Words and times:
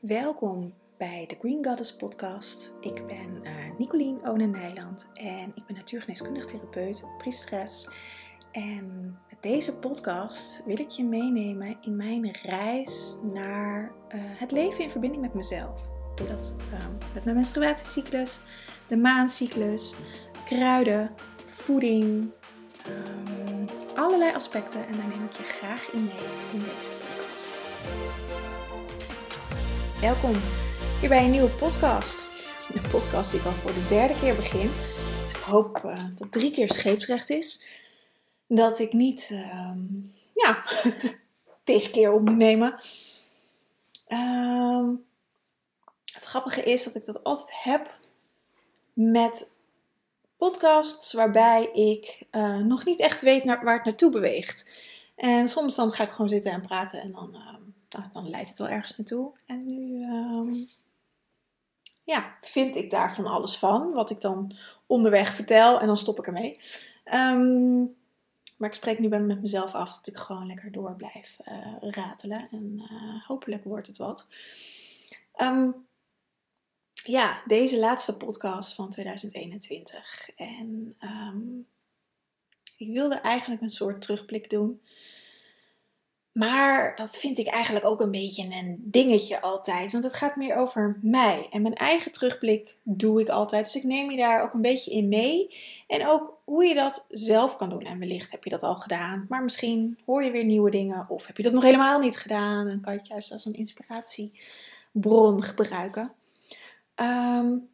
Welkom 0.00 0.74
bij 0.98 1.24
de 1.28 1.36
Green 1.38 1.64
Goddess 1.64 1.96
podcast. 1.96 2.72
Ik 2.80 3.06
ben 3.06 3.40
uh, 3.42 3.50
Nicolien 3.78 4.26
Onen 4.26 4.50
Nijland 4.50 5.06
en 5.14 5.52
ik 5.54 5.66
ben 5.66 5.76
natuurgeneeskundig 5.76 6.44
therapeut, 6.44 7.04
priesteres. 7.18 7.88
En 8.52 9.18
met 9.28 9.42
deze 9.42 9.76
podcast 9.76 10.62
wil 10.64 10.78
ik 10.78 10.90
je 10.90 11.04
meenemen 11.04 11.76
in 11.80 11.96
mijn 11.96 12.30
reis 12.42 13.16
naar 13.32 13.82
uh, 13.82 14.20
het 14.22 14.50
leven 14.50 14.84
in 14.84 14.90
verbinding 14.90 15.22
met 15.22 15.34
mezelf. 15.34 15.80
Ik 16.10 16.16
doe 16.16 16.28
dat 16.28 16.54
uh, 16.72 16.78
met 17.14 17.24
mijn 17.24 17.36
menstruatiecyclus, 17.36 18.40
de 18.88 18.96
maancyclus, 18.96 19.94
kruiden, 20.44 21.10
voeding, 21.46 22.30
um, 22.88 23.64
allerlei 23.96 24.34
aspecten. 24.34 24.86
En 24.86 24.92
daar 24.92 25.08
neem 25.08 25.24
ik 25.24 25.32
je 25.32 25.42
graag 25.42 25.92
in 25.92 26.04
mee 26.04 26.52
in 26.52 26.58
deze 26.58 26.90
podcast. 26.90 27.09
Welkom 30.00 30.34
hier 31.00 31.08
bij 31.08 31.24
een 31.24 31.30
nieuwe 31.30 31.50
podcast. 31.50 32.26
Een 32.72 32.90
podcast 32.90 33.30
die 33.30 33.40
ik 33.40 33.46
al 33.46 33.52
voor 33.52 33.72
de 33.72 33.86
derde 33.88 34.18
keer 34.18 34.34
begin. 34.34 34.70
Dus 35.22 35.30
ik 35.30 35.36
hoop 35.36 35.82
uh, 35.84 36.04
dat 36.18 36.32
drie 36.32 36.50
keer 36.50 36.72
scheepsrecht 36.72 37.30
is. 37.30 37.64
Dat 38.46 38.78
ik 38.78 38.92
niet, 38.92 39.28
uh, 39.32 39.70
ja, 40.32 40.64
tegen 41.64 41.92
keer 41.92 42.12
op 42.12 42.20
moet 42.20 42.36
nemen. 42.36 42.74
Uh, 44.08 44.88
het 46.12 46.24
grappige 46.24 46.62
is 46.62 46.84
dat 46.84 46.94
ik 46.94 47.04
dat 47.04 47.24
altijd 47.24 47.62
heb 47.62 47.98
met 48.92 49.50
podcasts 50.36 51.12
waarbij 51.12 51.64
ik 51.72 52.26
uh, 52.32 52.56
nog 52.56 52.84
niet 52.84 53.00
echt 53.00 53.20
weet 53.20 53.44
naar, 53.44 53.64
waar 53.64 53.76
het 53.76 53.84
naartoe 53.84 54.10
beweegt. 54.10 54.70
En 55.16 55.48
soms 55.48 55.76
dan 55.76 55.92
ga 55.92 56.04
ik 56.04 56.10
gewoon 56.10 56.28
zitten 56.28 56.52
en 56.52 56.60
praten 56.60 57.00
en 57.00 57.12
dan, 57.12 57.36
uh, 57.98 58.04
dan 58.12 58.30
leidt 58.30 58.48
het 58.48 58.58
wel 58.58 58.68
ergens 58.68 58.96
naartoe. 58.96 59.32
En 59.46 59.66
nu 59.66 60.06
uh, 60.06 60.66
ja, 62.02 62.36
vind 62.40 62.76
ik 62.76 62.90
daar 62.90 63.14
van 63.14 63.26
alles 63.26 63.56
van, 63.56 63.92
wat 63.92 64.10
ik 64.10 64.20
dan 64.20 64.56
onderweg 64.86 65.34
vertel 65.34 65.80
en 65.80 65.86
dan 65.86 65.96
stop 65.96 66.18
ik 66.18 66.26
ermee. 66.26 66.56
Um, 67.14 67.98
maar 68.58 68.68
ik 68.68 68.74
spreek 68.74 68.98
nu 68.98 69.08
met 69.08 69.40
mezelf 69.40 69.74
af 69.74 69.96
dat 69.96 70.06
ik 70.06 70.16
gewoon 70.16 70.46
lekker 70.46 70.72
door 70.72 70.96
blijf 70.96 71.36
uh, 71.48 71.76
ratelen 71.80 72.48
en 72.50 72.82
hopelijk 73.26 73.64
wordt 73.64 73.86
het 73.86 73.96
wat. 73.96 74.26
Um, 75.42 75.86
ja, 76.92 77.42
deze 77.46 77.78
laatste 77.78 78.16
podcast 78.16 78.74
van 78.74 78.90
2021. 78.90 80.30
En 80.36 80.96
ik 82.76 82.92
wilde 82.92 83.20
eigenlijk 83.20 83.62
een 83.62 83.70
soort 83.70 84.02
terugblik 84.02 84.50
doen. 84.50 84.80
Maar 86.32 86.96
dat 86.96 87.18
vind 87.18 87.38
ik 87.38 87.46
eigenlijk 87.46 87.84
ook 87.84 88.00
een 88.00 88.10
beetje 88.10 88.42
een 88.42 88.76
dingetje 88.84 89.40
altijd. 89.40 89.92
Want 89.92 90.04
het 90.04 90.14
gaat 90.14 90.36
meer 90.36 90.56
over 90.56 90.98
mij. 91.02 91.46
En 91.50 91.62
mijn 91.62 91.74
eigen 91.74 92.12
terugblik 92.12 92.76
doe 92.82 93.20
ik 93.20 93.28
altijd. 93.28 93.64
Dus 93.64 93.76
ik 93.76 93.84
neem 93.84 94.10
je 94.10 94.16
daar 94.16 94.42
ook 94.42 94.52
een 94.52 94.62
beetje 94.62 94.90
in 94.90 95.08
mee. 95.08 95.56
En 95.86 96.06
ook 96.06 96.40
hoe 96.44 96.64
je 96.64 96.74
dat 96.74 97.06
zelf 97.08 97.56
kan 97.56 97.68
doen. 97.68 97.82
En 97.82 97.98
wellicht 97.98 98.30
heb 98.30 98.44
je 98.44 98.50
dat 98.50 98.62
al 98.62 98.76
gedaan. 98.76 99.26
Maar 99.28 99.42
misschien 99.42 99.98
hoor 100.06 100.24
je 100.24 100.30
weer 100.30 100.44
nieuwe 100.44 100.70
dingen. 100.70 101.04
Of 101.08 101.26
heb 101.26 101.36
je 101.36 101.42
dat 101.42 101.52
nog 101.52 101.62
helemaal 101.62 102.00
niet 102.00 102.16
gedaan. 102.16 102.68
En 102.68 102.80
kan 102.80 102.92
je 102.92 102.98
het 102.98 103.08
juist 103.08 103.32
als 103.32 103.44
een 103.44 103.54
inspiratiebron 103.54 105.42
gebruiken. 105.42 106.12
Um, 106.96 107.68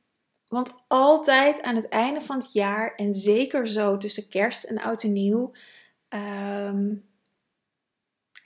want 0.48 0.74
altijd 0.86 1.62
aan 1.62 1.76
het 1.76 1.88
einde 1.88 2.20
van 2.20 2.38
het 2.38 2.52
jaar, 2.52 2.94
en 2.94 3.14
zeker 3.14 3.68
zo 3.68 3.96
tussen 3.96 4.28
kerst 4.28 4.64
en 4.64 4.78
oud 4.78 5.02
en 5.02 5.12
nieuw, 5.12 5.52
um, 6.08 7.04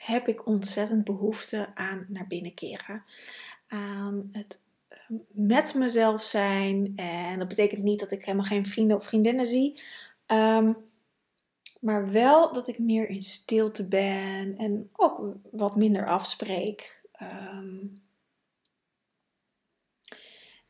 heb 0.01 0.29
ik 0.29 0.47
ontzettend 0.47 1.05
behoefte 1.05 1.71
aan 1.75 2.05
naar 2.09 2.27
binnen 2.27 2.55
keren. 2.55 3.05
Aan 3.69 4.29
het 4.33 4.63
ehm, 4.89 5.15
met 5.29 5.75
mezelf 5.75 6.23
zijn. 6.23 6.93
En 6.97 7.39
dat 7.39 7.49
betekent 7.49 7.83
niet 7.83 8.01
dat 8.01 8.13
ik 8.13 8.25
helemaal 8.25 8.47
geen 8.47 8.67
vrienden 8.67 8.97
of 8.97 9.05
vriendinnen 9.05 9.47
zie. 9.47 9.83
Um, 10.27 10.77
maar 11.81 12.11
wel 12.11 12.53
dat 12.53 12.69
ik 12.69 12.79
meer 12.79 13.09
in 13.09 13.23
stilte 13.23 13.89
ben 13.89 14.57
en 14.57 14.91
ook 14.93 15.23
wat 15.51 15.77
minder 15.77 16.07
afspreek. 16.09 17.03
Um, 17.23 18.03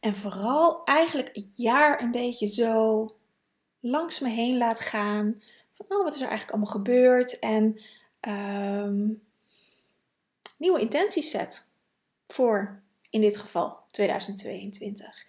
en 0.01 0.15
vooral 0.15 0.85
eigenlijk 0.85 1.31
het 1.33 1.57
jaar 1.57 2.03
een 2.03 2.11
beetje 2.11 2.47
zo 2.47 3.09
langs 3.81 4.21
me 4.21 4.29
heen 4.29 4.57
laat 4.57 4.81
gaan. 4.81 5.41
Van, 5.73 5.87
oh, 5.89 6.05
wat 6.05 6.15
is 6.15 6.21
er 6.21 6.29
eigenlijk 6.29 6.51
allemaal 6.51 6.75
gebeurd? 6.75 7.39
En 7.39 7.81
nieuwe 10.61 10.81
intenties 10.81 11.31
zet 11.31 11.67
voor, 12.27 12.83
in 13.11 13.21
dit 13.21 13.37
geval, 13.37 13.79
2022. 13.91 15.25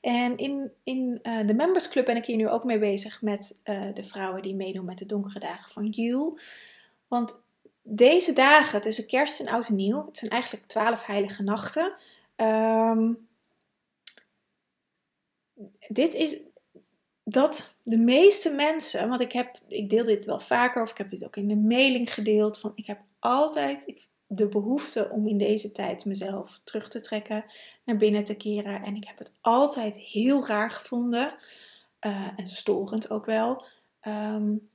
En 0.00 0.36
in, 0.36 0.72
in 0.84 1.18
uh, 1.22 1.46
de 1.46 1.54
Members 1.54 1.88
Club 1.88 2.04
ben 2.04 2.16
ik 2.16 2.24
hier 2.24 2.36
nu 2.36 2.48
ook 2.48 2.64
mee 2.64 2.78
bezig 2.78 3.22
met 3.22 3.60
uh, 3.64 3.94
de 3.94 4.04
vrouwen 4.04 4.42
die 4.42 4.54
meedoen 4.54 4.84
met 4.84 4.98
de 4.98 5.06
donkere 5.06 5.38
dagen 5.38 5.70
van 5.70 5.86
Jul. 5.86 6.38
Want 7.08 7.40
deze 7.82 8.32
dagen 8.32 8.80
tussen 8.80 9.06
kerst 9.06 9.40
en 9.40 9.48
oud 9.48 9.68
en 9.68 9.76
nieuw, 9.76 10.06
het 10.06 10.18
zijn 10.18 10.30
eigenlijk 10.30 10.66
twaalf 10.66 11.04
heilige 11.04 11.42
nachten... 11.42 11.94
Um, 12.36 13.28
dit 15.88 16.14
is 16.14 16.36
dat 17.24 17.76
de 17.82 17.96
meeste 17.96 18.50
mensen, 18.50 19.08
want 19.08 19.20
ik, 19.20 19.32
heb, 19.32 19.58
ik 19.68 19.90
deel 19.90 20.04
dit 20.04 20.24
wel 20.24 20.40
vaker 20.40 20.82
of 20.82 20.90
ik 20.90 20.98
heb 20.98 21.10
dit 21.10 21.24
ook 21.24 21.36
in 21.36 21.48
de 21.48 21.56
mailing 21.56 22.14
gedeeld, 22.14 22.58
van 22.58 22.72
ik 22.74 22.86
heb 22.86 23.00
altijd 23.18 23.84
de 24.26 24.48
behoefte 24.48 25.10
om 25.10 25.28
in 25.28 25.38
deze 25.38 25.72
tijd 25.72 26.04
mezelf 26.04 26.60
terug 26.64 26.88
te 26.88 27.00
trekken, 27.00 27.44
naar 27.84 27.96
binnen 27.96 28.24
te 28.24 28.36
keren. 28.36 28.82
En 28.82 28.96
ik 28.96 29.06
heb 29.06 29.18
het 29.18 29.32
altijd 29.40 29.98
heel 29.98 30.46
raar 30.46 30.70
gevonden 30.70 31.34
uh, 32.00 32.28
en 32.36 32.46
storend 32.46 33.10
ook 33.10 33.24
wel. 33.24 33.64
Um, 34.02 34.68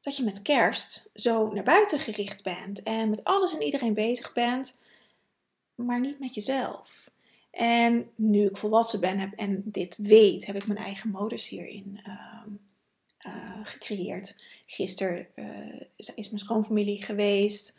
dat 0.00 0.16
je 0.16 0.24
met 0.24 0.42
kerst 0.42 1.10
zo 1.14 1.52
naar 1.52 1.64
buiten 1.64 1.98
gericht 1.98 2.42
bent 2.42 2.82
en 2.82 3.10
met 3.10 3.24
alles 3.24 3.54
en 3.54 3.62
iedereen 3.62 3.94
bezig 3.94 4.32
bent, 4.32 4.80
maar 5.74 6.00
niet 6.00 6.18
met 6.18 6.34
jezelf. 6.34 7.10
En 7.50 8.10
nu 8.14 8.46
ik 8.46 8.56
volwassen 8.56 9.00
ben 9.00 9.18
heb 9.18 9.32
en 9.32 9.62
dit 9.64 9.96
weet, 9.96 10.46
heb 10.46 10.56
ik 10.56 10.66
mijn 10.66 10.78
eigen 10.78 11.10
modus 11.10 11.48
hierin 11.48 12.00
uh, 12.06 12.42
uh, 13.26 13.58
gecreëerd. 13.62 14.42
Gisteren 14.66 15.26
uh, 15.34 15.80
is 15.96 16.28
mijn 16.28 16.38
schoonfamilie 16.38 17.02
geweest. 17.02 17.74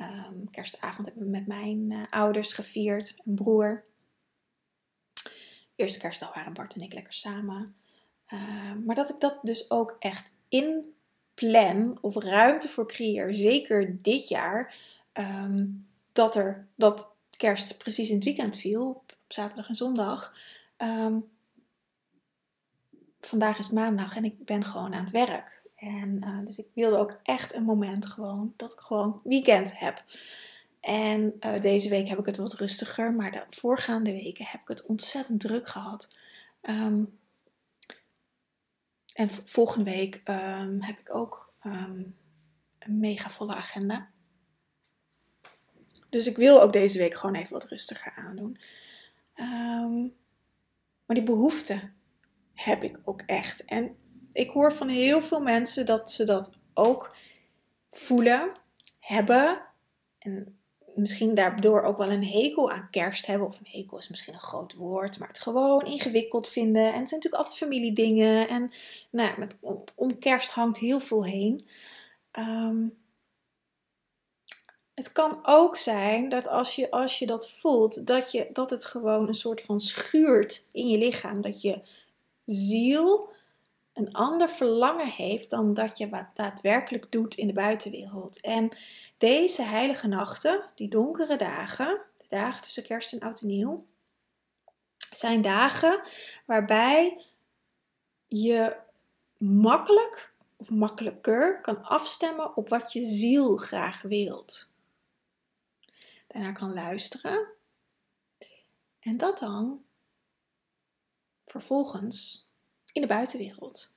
Um, 0.00 0.50
kerstavond 0.50 1.06
hebben 1.06 1.24
we 1.24 1.30
met 1.30 1.46
mijn 1.46 1.92
eh, 1.92 2.02
ouders 2.10 2.52
gevierd, 2.52 3.14
een 3.24 3.34
broer. 3.34 3.84
Eerste 5.76 5.98
kerstdag 5.98 6.34
waren 6.34 6.52
Bart 6.52 6.74
en 6.74 6.80
ik 6.80 6.92
lekker 6.92 7.12
samen. 7.12 7.74
Ehm, 8.26 8.84
maar 8.84 8.94
dat 8.94 9.10
ik 9.10 9.20
dat 9.20 9.38
dus 9.42 9.70
ook 9.70 9.96
echt 9.98 10.30
in 10.48 10.94
plan 11.34 11.98
of 12.00 12.16
ruimte 12.16 12.68
voor 12.68 12.86
creëer, 12.86 13.34
zeker 13.34 14.02
dit 14.02 14.28
jaar, 14.28 14.74
um, 15.12 15.86
dat 16.12 16.36
er 16.36 16.66
dat 16.74 17.10
kerst 17.36 17.78
precies 17.78 18.08
in 18.08 18.14
het 18.14 18.24
weekend 18.24 18.56
viel, 18.56 19.02
zaterdag 19.28 19.68
en 19.68 19.76
zondag. 19.76 20.34
Vandaag 23.26 23.58
is 23.58 23.70
maandag 23.70 24.16
en 24.16 24.24
ik 24.24 24.44
ben 24.44 24.64
gewoon 24.64 24.94
aan 24.94 25.04
het 25.04 25.10
werk. 25.10 25.62
En 25.74 26.24
uh, 26.24 26.44
dus 26.44 26.56
ik 26.56 26.66
wilde 26.74 26.96
ook 26.96 27.20
echt 27.22 27.54
een 27.54 27.64
moment 27.64 28.06
gewoon 28.06 28.54
dat 28.56 28.72
ik 28.72 28.78
gewoon 28.78 29.20
weekend 29.24 29.78
heb. 29.78 30.04
En 30.80 31.34
uh, 31.40 31.60
deze 31.60 31.88
week 31.88 32.08
heb 32.08 32.18
ik 32.18 32.26
het 32.26 32.36
wat 32.36 32.52
rustiger, 32.52 33.14
maar 33.14 33.30
de 33.30 33.44
voorgaande 33.48 34.12
weken 34.12 34.46
heb 34.46 34.60
ik 34.60 34.68
het 34.68 34.86
ontzettend 34.86 35.40
druk 35.40 35.68
gehad. 35.68 36.08
Um, 36.62 37.18
en 39.12 39.30
volgende 39.44 39.90
week 39.90 40.22
um, 40.24 40.82
heb 40.82 40.98
ik 40.98 41.14
ook 41.14 41.52
een 41.60 42.14
mega 42.86 43.30
volle 43.30 43.54
agenda. 43.54 44.08
Dus 46.08 46.26
ik 46.26 46.36
wil 46.36 46.62
ook 46.62 46.72
deze 46.72 46.98
week 46.98 47.14
gewoon 47.14 47.34
even 47.34 47.52
wat 47.52 47.68
rustiger 47.68 48.12
aandoen. 48.16 48.58
Maar 51.06 51.16
die 51.16 51.22
behoefte 51.22 51.90
heb 52.54 52.82
ik 52.82 52.98
ook 53.04 53.22
echt. 53.26 53.64
En 53.64 53.96
ik 54.32 54.50
hoor 54.50 54.72
van 54.72 54.88
heel 54.88 55.22
veel 55.22 55.40
mensen 55.40 55.86
dat 55.86 56.10
ze 56.10 56.24
dat 56.24 56.52
ook 56.74 57.16
voelen, 57.90 58.52
hebben. 59.00 59.60
En 60.18 60.58
misschien 60.94 61.34
daardoor 61.34 61.82
ook 61.82 61.98
wel 61.98 62.10
een 62.10 62.26
hekel 62.26 62.70
aan 62.70 62.88
kerst 62.90 63.26
hebben. 63.26 63.46
Of 63.46 63.58
een 63.58 63.80
hekel 63.80 63.98
is 63.98 64.08
misschien 64.08 64.34
een 64.34 64.40
groot 64.40 64.74
woord. 64.74 65.18
Maar 65.18 65.28
het 65.28 65.40
gewoon 65.40 65.84
ingewikkeld 65.84 66.48
vinden. 66.48 66.92
En 66.92 67.00
het 67.00 67.08
zijn 67.08 67.20
natuurlijk 67.20 67.34
altijd 67.34 67.56
familiedingen. 67.56 68.48
En 68.48 68.70
nou, 69.10 69.38
met, 69.38 69.56
om 69.94 70.18
kerst 70.18 70.50
hangt 70.50 70.78
heel 70.78 71.00
veel 71.00 71.24
heen. 71.24 71.66
Um, 72.38 73.02
het 74.94 75.12
kan 75.12 75.38
ook 75.42 75.76
zijn 75.76 76.28
dat 76.28 76.48
als 76.48 76.76
je, 76.76 76.90
als 76.90 77.18
je 77.18 77.26
dat 77.26 77.50
voelt, 77.50 78.06
dat, 78.06 78.32
je, 78.32 78.48
dat 78.52 78.70
het 78.70 78.84
gewoon 78.84 79.28
een 79.28 79.34
soort 79.34 79.62
van 79.62 79.80
schuurt 79.80 80.68
in 80.72 80.88
je 80.88 80.98
lichaam. 80.98 81.40
Dat 81.40 81.62
je 81.62 81.82
ziel 82.44 83.32
een 83.92 84.12
ander 84.12 84.48
verlangen 84.48 85.08
heeft 85.08 85.50
dan 85.50 85.74
dat 85.74 85.98
je 85.98 86.08
wat 86.08 86.26
daadwerkelijk 86.34 87.12
doet 87.12 87.34
in 87.34 87.46
de 87.46 87.52
buitenwereld. 87.52 88.40
En 88.40 88.76
deze 89.18 89.62
heilige 89.62 90.06
nachten, 90.06 90.70
die 90.74 90.88
donkere 90.88 91.36
dagen, 91.36 92.02
dagen 92.28 92.62
tussen 92.62 92.82
kerst 92.82 93.12
en 93.12 93.20
oud 93.20 93.40
en 93.40 93.46
nieuw 93.46 93.84
zijn 95.16 95.42
dagen 95.42 96.00
waarbij 96.46 97.24
je 98.26 98.76
makkelijk 99.38 100.34
of 100.56 100.70
makkelijker 100.70 101.60
kan 101.60 101.84
afstemmen 101.84 102.56
op 102.56 102.68
wat 102.68 102.92
je 102.92 103.04
ziel 103.04 103.56
graag 103.56 104.02
wilt. 104.02 104.70
Daarna 106.26 106.52
kan 106.52 106.74
luisteren 106.74 107.46
en 109.00 109.16
dat 109.16 109.38
dan 109.38 109.84
vervolgens 111.60 112.48
in 112.92 113.00
de 113.00 113.06
buitenwereld 113.06 113.96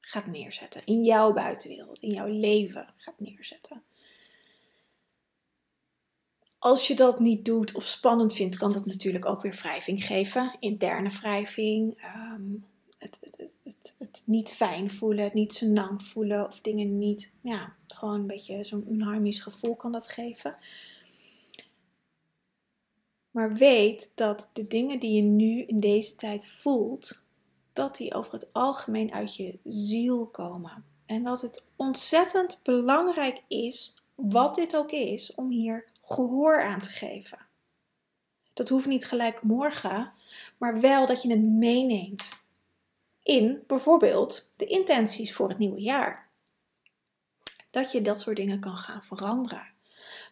gaat 0.00 0.26
neerzetten. 0.26 0.82
In 0.84 1.02
jouw 1.02 1.32
buitenwereld, 1.32 2.00
in 2.00 2.10
jouw 2.10 2.26
leven 2.26 2.94
gaat 2.96 3.20
neerzetten. 3.20 3.82
Als 6.58 6.86
je 6.86 6.94
dat 6.94 7.18
niet 7.20 7.44
doet 7.44 7.74
of 7.74 7.86
spannend 7.86 8.34
vindt, 8.34 8.56
kan 8.56 8.72
dat 8.72 8.86
natuurlijk 8.86 9.26
ook 9.26 9.42
weer 9.42 9.58
wrijving 9.62 10.04
geven. 10.04 10.56
Interne 10.58 11.10
wrijving, 11.10 11.96
ehm, 12.00 12.52
het, 12.98 13.18
het, 13.62 13.94
het, 13.98 14.22
niet 14.24 14.50
fijn 14.50 14.90
voelen, 14.90 15.24
het 15.24 15.34
niet 15.34 15.54
senang 15.54 16.02
voelen 16.02 16.46
of 16.46 16.60
dingen 16.60 16.98
niet, 16.98 17.32
ja, 17.40 17.74
gewoon 17.86 18.20
een 18.20 18.26
beetje 18.26 18.64
zo'n 18.64 18.86
onharmonisch 18.86 19.40
gevoel 19.40 19.76
kan 19.76 19.92
dat 19.92 20.08
geven. 20.08 20.54
Maar 23.34 23.54
weet 23.54 24.12
dat 24.14 24.50
de 24.52 24.66
dingen 24.66 24.98
die 24.98 25.12
je 25.12 25.22
nu 25.22 25.62
in 25.62 25.80
deze 25.80 26.14
tijd 26.14 26.46
voelt, 26.46 27.24
dat 27.72 27.96
die 27.96 28.14
over 28.14 28.32
het 28.32 28.52
algemeen 28.52 29.12
uit 29.12 29.36
je 29.36 29.58
ziel 29.64 30.26
komen. 30.26 30.84
En 31.06 31.22
dat 31.22 31.40
het 31.40 31.64
ontzettend 31.76 32.60
belangrijk 32.62 33.42
is, 33.48 33.96
wat 34.14 34.54
dit 34.54 34.76
ook 34.76 34.90
is, 34.90 35.34
om 35.34 35.50
hier 35.50 35.84
gehoor 36.00 36.62
aan 36.62 36.80
te 36.80 36.90
geven. 36.90 37.38
Dat 38.52 38.68
hoeft 38.68 38.86
niet 38.86 39.06
gelijk 39.06 39.42
morgen, 39.42 40.12
maar 40.58 40.80
wel 40.80 41.06
dat 41.06 41.22
je 41.22 41.30
het 41.30 41.42
meeneemt 41.42 42.42
in 43.22 43.62
bijvoorbeeld 43.66 44.52
de 44.56 44.64
intenties 44.64 45.34
voor 45.34 45.48
het 45.48 45.58
nieuwe 45.58 45.80
jaar. 45.80 46.28
Dat 47.70 47.92
je 47.92 48.00
dat 48.00 48.20
soort 48.20 48.36
dingen 48.36 48.60
kan 48.60 48.76
gaan 48.76 49.04
veranderen, 49.04 49.72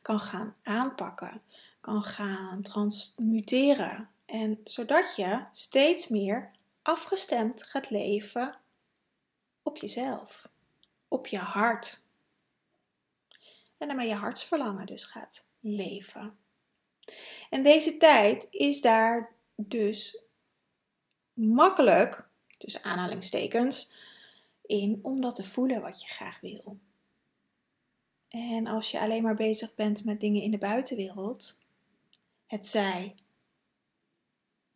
kan 0.02 0.20
gaan 0.20 0.56
aanpakken, 0.62 1.43
kan 1.82 2.02
gaan 2.02 2.62
transmuteren. 2.62 4.11
En 4.26 4.61
zodat 4.64 5.17
je 5.17 5.44
steeds 5.50 6.08
meer 6.08 6.50
afgestemd 6.82 7.62
gaat 7.62 7.90
leven 7.90 8.58
op 9.62 9.76
jezelf, 9.76 10.49
op 11.08 11.26
je 11.26 11.38
hart. 11.38 12.02
En 13.79 13.88
daarmee 13.88 14.08
je 14.08 14.14
hartsverlangen 14.14 14.87
dus 14.87 15.05
gaat 15.05 15.46
leven. 15.61 16.38
En 17.50 17.62
deze 17.62 17.96
tijd 17.96 18.46
is 18.50 18.81
daar 18.81 19.37
dus 19.56 20.25
makkelijk, 21.32 22.29
tussen 22.58 22.82
aanhalingstekens, 22.82 23.94
in 24.62 24.99
om 25.02 25.20
dat 25.20 25.37
te 25.37 25.44
voelen 25.44 25.81
wat 25.81 26.02
je 26.02 26.08
graag 26.08 26.40
wil. 26.40 26.79
En 28.29 28.67
als 28.67 28.90
je 28.90 29.00
alleen 29.00 29.23
maar 29.23 29.34
bezig 29.34 29.75
bent 29.75 30.05
met 30.05 30.20
dingen 30.20 30.43
in 30.43 30.50
de 30.50 30.58
buitenwereld, 30.58 31.62
het 32.52 32.66
zij 32.66 33.14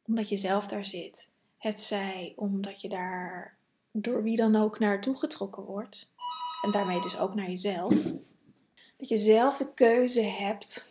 omdat 0.07 0.29
je 0.29 0.37
zelf 0.37 0.67
daar 0.67 0.87
zit, 0.87 1.29
het 1.59 1.81
zij 1.81 2.33
omdat 2.37 2.81
je 2.81 2.89
daar 2.89 3.57
door 3.93 4.23
wie 4.23 4.37
dan 4.37 4.57
ook 4.57 4.79
naartoe 4.79 5.17
getrokken 5.17 5.63
wordt, 5.63 6.13
en 6.63 6.71
daarmee 6.71 7.01
dus 7.01 7.19
ook 7.19 7.35
naar 7.35 7.49
jezelf, 7.49 7.95
dat 8.97 9.09
je 9.09 9.17
zelf 9.17 9.57
de 9.57 9.75
keuze 9.75 10.23
hebt 10.23 10.91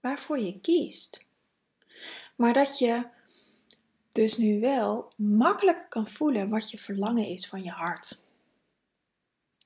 waarvoor 0.00 0.38
je 0.38 0.60
kiest. 0.60 1.26
Maar 2.36 2.52
dat 2.52 2.78
je 2.78 3.06
dus 4.10 4.36
nu 4.36 4.60
wel 4.60 5.12
makkelijker 5.16 5.88
kan 5.88 6.06
voelen 6.06 6.48
wat 6.48 6.70
je 6.70 6.78
verlangen 6.78 7.26
is 7.26 7.48
van 7.48 7.62
je 7.62 7.70
hart. 7.70 8.26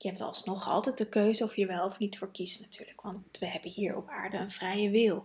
Je 0.06 0.12
hebt 0.12 0.24
alsnog 0.24 0.68
altijd 0.68 0.98
de 0.98 1.08
keuze 1.08 1.44
of 1.44 1.56
je 1.56 1.66
wel 1.66 1.84
of 1.84 1.98
niet 1.98 2.18
voor 2.18 2.30
kiest 2.30 2.60
natuurlijk, 2.60 3.00
want 3.00 3.38
we 3.38 3.46
hebben 3.46 3.70
hier 3.70 3.96
op 3.96 4.08
aarde 4.08 4.36
een 4.36 4.50
vrije 4.50 4.90
wil. 4.90 5.24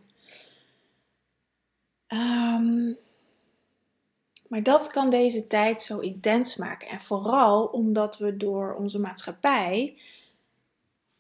Um, 2.08 2.98
maar 4.48 4.64
dat 4.64 4.88
kan 4.88 5.10
deze 5.10 5.48
tijd 5.48 5.82
zo 5.82 6.00
intens 6.00 6.56
maken. 6.56 6.88
En 6.88 7.02
vooral 7.02 7.66
omdat 7.66 8.18
we 8.18 8.38
door 8.38 8.76
onze 8.76 9.00
maatschappij 9.00 9.98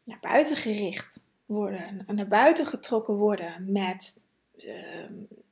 naar 0.04 0.20
buiten 0.22 0.56
gericht 0.56 1.24
worden, 1.46 2.06
naar 2.08 2.28
buiten 2.28 2.66
getrokken 2.66 3.14
worden 3.14 3.72
met. 3.72 4.26
Uh, 4.58 4.74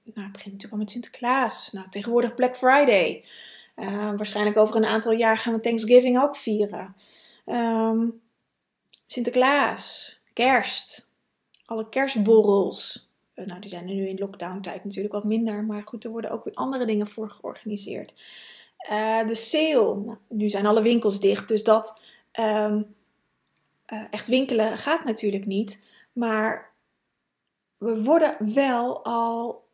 nou, 0.03 0.31
begint 0.31 0.53
natuurlijk 0.53 0.71
al 0.71 0.77
met 0.77 0.91
Sinterklaas. 0.91 1.71
Nou, 1.71 1.89
tegenwoordig 1.89 2.35
Black 2.35 2.57
Friday. 2.57 3.23
Uh, 3.75 4.15
waarschijnlijk 4.15 4.57
over 4.57 4.75
een 4.75 4.85
aantal 4.85 5.11
jaar 5.11 5.37
gaan 5.37 5.53
we 5.53 5.59
Thanksgiving 5.59 6.21
ook 6.21 6.35
vieren. 6.35 6.95
Um, 7.49 8.21
Sinterklaas, 9.05 10.21
kerst, 10.33 11.09
alle 11.65 11.89
kerstborrels. 11.89 13.11
Eh, 13.33 13.45
nou, 13.45 13.59
die 13.59 13.69
zijn 13.69 13.87
er 13.87 13.95
nu 13.95 14.07
in 14.07 14.17
lockdown 14.17 14.59
tijd 14.59 14.83
natuurlijk 14.83 15.13
wat 15.13 15.23
minder. 15.23 15.63
Maar 15.63 15.83
goed, 15.83 16.03
er 16.03 16.11
worden 16.11 16.31
ook 16.31 16.43
weer 16.43 16.53
andere 16.53 16.85
dingen 16.85 17.07
voor 17.07 17.29
georganiseerd. 17.29 18.13
Uh, 18.91 19.27
de 19.27 19.35
sale. 19.35 20.17
Nu 20.27 20.49
zijn 20.49 20.65
alle 20.65 20.81
winkels 20.81 21.19
dicht, 21.19 21.47
dus 21.47 21.63
dat 21.63 22.01
um, 22.39 22.95
uh, 23.87 24.03
echt 24.11 24.27
winkelen 24.27 24.77
gaat 24.77 25.03
natuurlijk 25.03 25.45
niet. 25.45 25.85
Maar 26.13 26.71
we 27.77 28.03
worden 28.03 28.53
wel 28.53 29.03
al, 29.03 29.67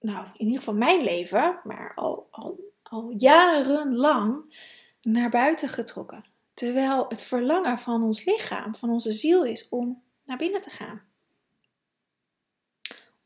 nou 0.00 0.26
in 0.36 0.44
ieder 0.44 0.58
geval 0.58 0.74
mijn 0.74 1.04
leven, 1.04 1.60
maar 1.64 1.92
al, 1.94 2.28
al, 2.30 2.58
al 2.82 3.14
jarenlang 3.16 4.54
naar 5.02 5.30
buiten 5.30 5.68
getrokken. 5.68 6.24
Terwijl 6.58 7.04
het 7.08 7.22
verlangen 7.22 7.78
van 7.78 8.02
ons 8.02 8.24
lichaam, 8.24 8.76
van 8.76 8.90
onze 8.90 9.12
ziel 9.12 9.44
is 9.44 9.68
om 9.68 10.02
naar 10.24 10.36
binnen 10.36 10.62
te 10.62 10.70
gaan 10.70 11.08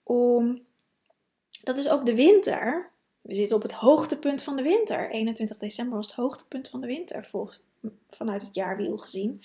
om. 0.02 0.64
Dat 1.62 1.78
is 1.78 1.88
ook 1.88 2.06
de 2.06 2.14
winter. 2.14 2.90
We 3.20 3.34
zitten 3.34 3.56
op 3.56 3.62
het 3.62 3.72
hoogtepunt 3.72 4.42
van 4.42 4.56
de 4.56 4.62
winter. 4.62 5.10
21 5.10 5.56
december 5.56 5.96
was 5.96 6.06
het 6.06 6.16
hoogtepunt 6.16 6.68
van 6.68 6.80
de 6.80 6.86
winter, 6.86 7.24
volgens, 7.24 7.60
vanuit 8.10 8.42
het 8.42 8.54
jaarwiel 8.54 8.96
gezien. 8.96 9.42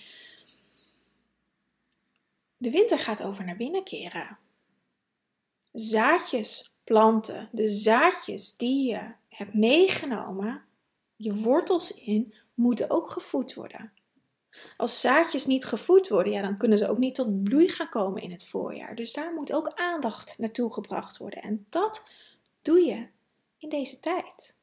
De 2.57 2.71
winter 2.71 2.99
gaat 2.99 3.23
over 3.23 3.45
naar 3.45 3.57
binnen 3.57 3.83
keren. 3.83 4.37
Zaadjes 5.71 6.75
planten, 6.83 7.49
de 7.51 7.67
zaadjes 7.67 8.55
die 8.57 8.89
je 8.89 9.13
hebt 9.29 9.53
meegenomen, 9.53 10.63
je 11.15 11.35
wortels 11.35 11.93
in, 11.93 12.33
moeten 12.57 12.89
ook 12.89 13.09
gevoed 13.09 13.53
worden. 13.53 13.91
Als 14.77 15.01
zaadjes 15.01 15.45
niet 15.45 15.65
gevoed 15.65 16.07
worden, 16.07 16.33
ja, 16.33 16.41
dan 16.41 16.57
kunnen 16.57 16.77
ze 16.77 16.89
ook 16.89 16.97
niet 16.97 17.15
tot 17.15 17.43
bloei 17.43 17.69
gaan 17.69 17.89
komen 17.89 18.21
in 18.21 18.31
het 18.31 18.47
voorjaar. 18.47 18.95
Dus 18.95 19.13
daar 19.13 19.33
moet 19.33 19.53
ook 19.53 19.71
aandacht 19.75 20.37
naartoe 20.37 20.73
gebracht 20.73 21.17
worden. 21.17 21.41
En 21.41 21.65
dat 21.69 22.07
doe 22.61 22.79
je 22.79 23.07
in 23.57 23.69
deze 23.69 23.99
tijd. 23.99 24.55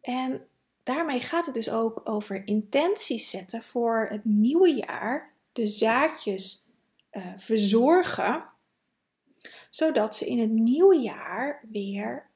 En 0.00 0.48
daarmee 0.82 1.20
gaat 1.20 1.46
het 1.46 1.54
dus 1.54 1.70
ook 1.70 2.00
over 2.04 2.46
intenties 2.46 3.30
zetten 3.30 3.62
voor 3.62 4.06
het 4.10 4.24
nieuwe 4.24 4.74
jaar. 4.74 5.34
De 5.52 5.66
zaadjes 5.66 6.66
uh, 7.12 7.32
verzorgen, 7.36 8.44
zodat 9.70 10.16
ze 10.16 10.26
in 10.26 10.38
het 10.38 10.50
nieuwe 10.50 10.96
jaar 10.96 11.64
weer 11.70 12.30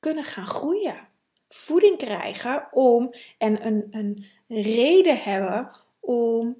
kunnen 0.00 0.24
gaan 0.24 0.46
groeien 0.46 1.07
voeding 1.48 1.96
krijgen 1.96 2.68
om 2.70 3.14
en 3.38 3.66
een, 3.66 3.86
een 3.90 4.26
reden 4.46 5.22
hebben 5.22 5.70
om 6.00 6.56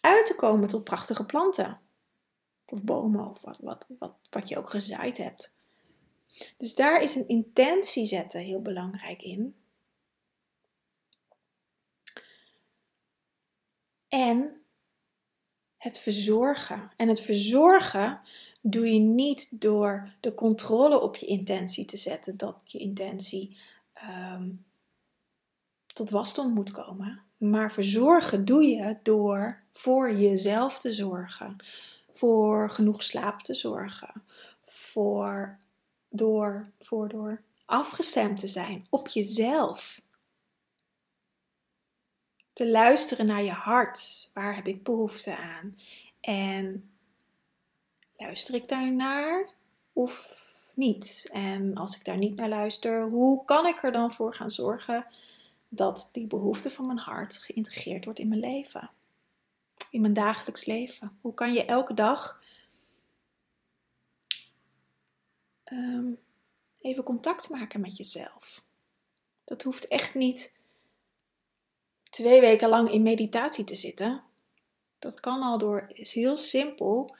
uit 0.00 0.26
te 0.26 0.34
komen 0.34 0.68
tot 0.68 0.84
prachtige 0.84 1.24
planten. 1.24 1.80
Of 2.66 2.82
bomen 2.82 3.30
of 3.30 3.40
wat, 3.40 3.58
wat, 3.60 3.86
wat, 3.98 4.14
wat 4.30 4.48
je 4.48 4.58
ook 4.58 4.70
gezaaid 4.70 5.18
hebt. 5.18 5.54
Dus 6.56 6.74
daar 6.74 7.02
is 7.02 7.14
een 7.14 7.28
intentie 7.28 8.06
zetten 8.06 8.40
heel 8.40 8.62
belangrijk 8.62 9.22
in. 9.22 9.54
En 14.08 14.60
het 15.76 15.98
verzorgen. 15.98 16.92
En 16.96 17.08
het 17.08 17.20
verzorgen 17.20 18.20
doe 18.60 18.92
je 18.92 18.98
niet 18.98 19.60
door 19.60 20.14
de 20.20 20.34
controle 20.34 21.00
op 21.00 21.16
je 21.16 21.26
intentie 21.26 21.84
te 21.84 21.96
zetten. 21.96 22.36
Dat 22.36 22.56
je 22.64 22.78
intentie 22.78 23.56
um, 24.02 24.64
tot 25.86 26.10
wasdom 26.10 26.52
moet 26.52 26.70
komen. 26.70 27.22
Maar 27.38 27.72
verzorgen 27.72 28.44
doe 28.44 28.62
je 28.62 28.96
door 29.02 29.62
voor 29.72 30.12
jezelf 30.12 30.78
te 30.78 30.92
zorgen, 30.92 31.56
voor 32.12 32.70
genoeg 32.70 33.02
slaap 33.02 33.42
te 33.42 33.54
zorgen, 33.54 34.22
voor 34.64 35.58
door, 36.08 36.70
voor 36.78 37.08
door 37.08 37.42
afgestemd 37.64 38.40
te 38.40 38.48
zijn 38.48 38.86
op 38.90 39.08
jezelf. 39.08 40.00
Te 42.52 42.70
luisteren 42.70 43.26
naar 43.26 43.42
je 43.42 43.50
hart. 43.50 44.30
Waar 44.32 44.54
heb 44.54 44.66
ik 44.66 44.82
behoefte 44.82 45.36
aan? 45.36 45.78
En 46.20 46.90
luister 48.16 48.54
ik 48.54 48.68
daar 48.68 48.92
naar 48.92 49.48
of 49.92 50.45
niet? 50.76 51.28
En 51.32 51.74
als 51.74 51.96
ik 51.96 52.04
daar 52.04 52.16
niet 52.16 52.36
naar 52.36 52.48
luister, 52.48 53.08
hoe 53.08 53.44
kan 53.44 53.66
ik 53.66 53.82
er 53.82 53.92
dan 53.92 54.12
voor 54.12 54.34
gaan 54.34 54.50
zorgen 54.50 55.06
dat 55.68 56.08
die 56.12 56.26
behoefte 56.26 56.70
van 56.70 56.86
mijn 56.86 56.98
hart 56.98 57.36
geïntegreerd 57.36 58.04
wordt 58.04 58.18
in 58.18 58.28
mijn 58.28 58.40
leven? 58.40 58.90
In 59.90 60.00
mijn 60.00 60.12
dagelijks 60.12 60.64
leven? 60.64 61.18
Hoe 61.20 61.34
kan 61.34 61.52
je 61.52 61.64
elke 61.64 61.94
dag 61.94 62.42
ehm, 65.64 66.10
even 66.80 67.02
contact 67.02 67.50
maken 67.50 67.80
met 67.80 67.96
jezelf? 67.96 68.62
Dat 69.44 69.62
hoeft 69.62 69.88
echt 69.88 70.14
niet 70.14 70.52
twee 72.10 72.40
weken 72.40 72.68
lang 72.68 72.90
in 72.90 73.02
meditatie 73.02 73.64
te 73.64 73.74
zitten. 73.74 74.22
Dat 74.98 75.20
kan 75.20 75.42
al 75.42 75.58
door 75.58 75.86
is 75.88 76.12
heel 76.12 76.36
simpel 76.36 77.16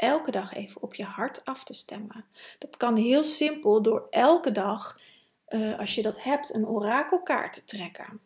elke 0.00 0.30
dag 0.30 0.54
even 0.54 0.82
op 0.82 0.94
je 0.94 1.04
hart 1.04 1.44
af 1.44 1.64
te 1.64 1.74
stemmen. 1.74 2.24
Dat 2.58 2.76
kan 2.76 2.96
heel 2.96 3.24
simpel 3.24 3.82
door 3.82 4.06
elke 4.10 4.52
dag, 4.52 5.00
uh, 5.48 5.78
als 5.78 5.94
je 5.94 6.02
dat 6.02 6.22
hebt, 6.22 6.54
een 6.54 6.66
orakelkaart 6.66 7.52
te 7.52 7.64
trekken. 7.64 8.20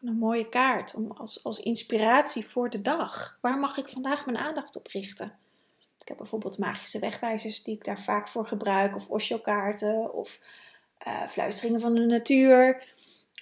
Een 0.00 0.18
mooie 0.18 0.48
kaart 0.48 0.94
om 0.94 1.10
als, 1.10 1.44
als 1.44 1.60
inspiratie 1.60 2.46
voor 2.46 2.70
de 2.70 2.80
dag. 2.80 3.38
Waar 3.40 3.58
mag 3.58 3.76
ik 3.76 3.88
vandaag 3.88 4.26
mijn 4.26 4.38
aandacht 4.38 4.76
op 4.76 4.86
richten? 4.86 5.38
Ik 5.98 6.08
heb 6.08 6.16
bijvoorbeeld 6.16 6.58
magische 6.58 6.98
wegwijzers 6.98 7.62
die 7.62 7.74
ik 7.74 7.84
daar 7.84 8.00
vaak 8.00 8.28
voor 8.28 8.46
gebruik, 8.46 8.94
of 8.94 9.08
Osho-kaarten, 9.08 10.14
of 10.14 10.38
uh, 11.06 11.28
fluisteringen 11.28 11.80
van 11.80 11.94
de 11.94 12.06
natuur 12.06 12.86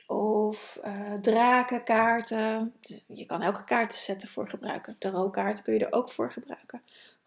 of 0.06 0.78
uh, 0.84 1.12
drakenkaarten. 1.12 2.74
Dus 2.80 3.04
je 3.06 3.26
kan 3.26 3.42
elke 3.42 3.64
kaart 3.64 3.94
zetten 3.94 4.28
voor 4.28 4.48
gebruiken. 4.48 4.98
Tarotkaarten 4.98 5.64
kun 5.64 5.74
je 5.74 5.86
er 5.86 5.92
ook 5.92 6.10
voor 6.10 6.32
gebruiken. 6.32 6.82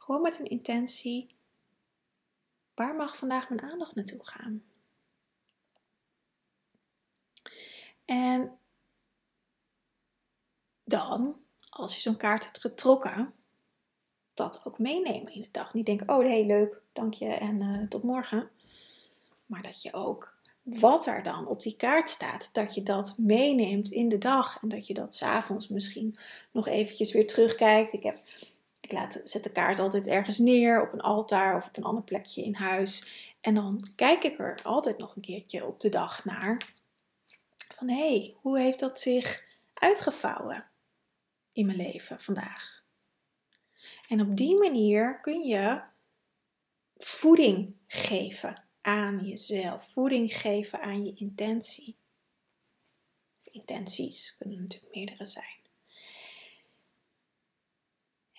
Gewoon 0.10 0.24
met 0.24 0.40
een 0.40 0.50
intentie. 0.50 1.28
Waar 2.74 2.96
mag 2.96 3.18
vandaag 3.18 3.50
mijn 3.50 3.72
aandacht 3.72 3.96
naartoe 3.96 4.26
gaan? 4.28 4.64
En 8.06 8.60
dan, 10.84 11.36
als 11.70 11.96
je 11.96 12.02
zo'n 12.02 12.18
kaart 12.18 12.44
hebt 12.44 12.62
getrokken, 12.62 13.34
dat 14.34 14.62
ook 14.66 14.80
meenemen 14.80 15.34
in 15.34 15.42
de 15.42 15.52
dag. 15.52 15.74
Niet 15.74 15.86
denken, 15.86 16.10
oh 16.10 16.20
hey, 16.20 16.46
leuk, 16.46 16.82
dank 16.94 17.14
je 17.14 17.28
en 17.28 17.62
uh, 17.62 17.88
tot 17.88 18.04
morgen. 18.04 18.50
Maar 19.46 19.62
dat 19.62 19.82
je 19.82 19.94
ook 19.94 20.38
wat 20.62 21.06
er 21.06 21.24
dan 21.24 21.48
op 21.48 21.62
die 21.62 21.76
kaart 21.76 22.10
staat, 22.10 22.50
dat 22.54 22.74
je 22.74 22.84
dat 22.84 23.18
meeneemt 23.18 23.90
in 23.90 24.10
de 24.10 24.18
dag 24.18 24.62
en 24.62 24.70
dat 24.70 24.88
je 24.88 24.94
dat 24.94 25.16
s'avonds 25.16 25.68
misschien 25.68 26.16
nog 26.52 26.68
eventjes 26.68 27.12
weer 27.12 27.28
terugkijkt. 27.28 27.94
Ik, 27.94 28.04
heb, 28.04 28.18
ik 28.80 28.92
laat, 28.92 29.22
zet 29.24 29.44
de 29.44 29.52
kaart 29.52 29.80
altijd 29.80 30.08
ergens 30.08 30.38
neer 30.38 30.82
op 30.82 30.94
een 30.94 31.02
altaar 31.02 31.56
of 31.56 31.68
op 31.68 31.78
een 31.78 31.84
ander 31.84 32.04
plekje 32.04 32.44
in 32.44 32.56
huis. 32.56 33.08
En 33.42 33.54
dan 33.54 33.88
kijk 33.96 34.24
ik 34.24 34.40
er 34.40 34.60
altijd 34.64 34.98
nog 34.98 35.16
een 35.16 35.22
keertje 35.22 35.66
op 35.66 35.80
de 35.80 35.90
dag 35.90 36.26
naar. 36.26 36.74
Van 37.76 37.90
hé, 37.90 38.18
hey, 38.18 38.36
hoe 38.42 38.60
heeft 38.60 38.80
dat 38.80 39.00
zich 39.00 39.46
uitgevouwen 39.74 40.70
in 41.54 41.66
mijn 41.66 41.78
leven 41.78 42.22
vandaag? 42.22 42.84
En 44.08 44.22
op 44.22 44.38
die 44.38 44.58
manier 44.58 45.20
kun 45.20 45.42
je 45.42 45.82
voeding 46.98 47.76
geven 47.88 48.64
aan 48.82 49.26
jezelf. 49.26 49.92
Voeding 49.92 50.38
geven 50.38 50.82
aan 50.82 51.06
je 51.06 51.14
intentie. 51.14 51.96
Of 53.40 53.48
intenties 53.48 54.36
kunnen 54.38 54.62
natuurlijk 54.62 54.96
meerdere 54.96 55.26
zijn. 55.26 55.59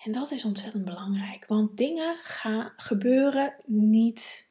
En 0.03 0.11
dat 0.11 0.31
is 0.31 0.45
ontzettend 0.45 0.85
belangrijk, 0.85 1.45
want 1.47 1.77
dingen 1.77 2.17
gaan 2.21 2.73
gebeuren 2.75 3.55
niet 3.65 4.49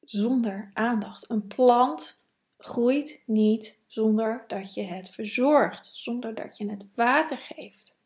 zonder 0.00 0.70
aandacht. 0.72 1.30
Een 1.30 1.46
plant 1.46 2.22
groeit 2.58 3.22
niet 3.26 3.82
zonder 3.86 4.44
dat 4.46 4.74
je 4.74 4.82
het 4.82 5.10
verzorgt, 5.10 5.90
zonder 5.92 6.34
dat 6.34 6.56
je 6.56 6.70
het 6.70 6.86
water 6.94 7.38
geeft. 7.38 7.98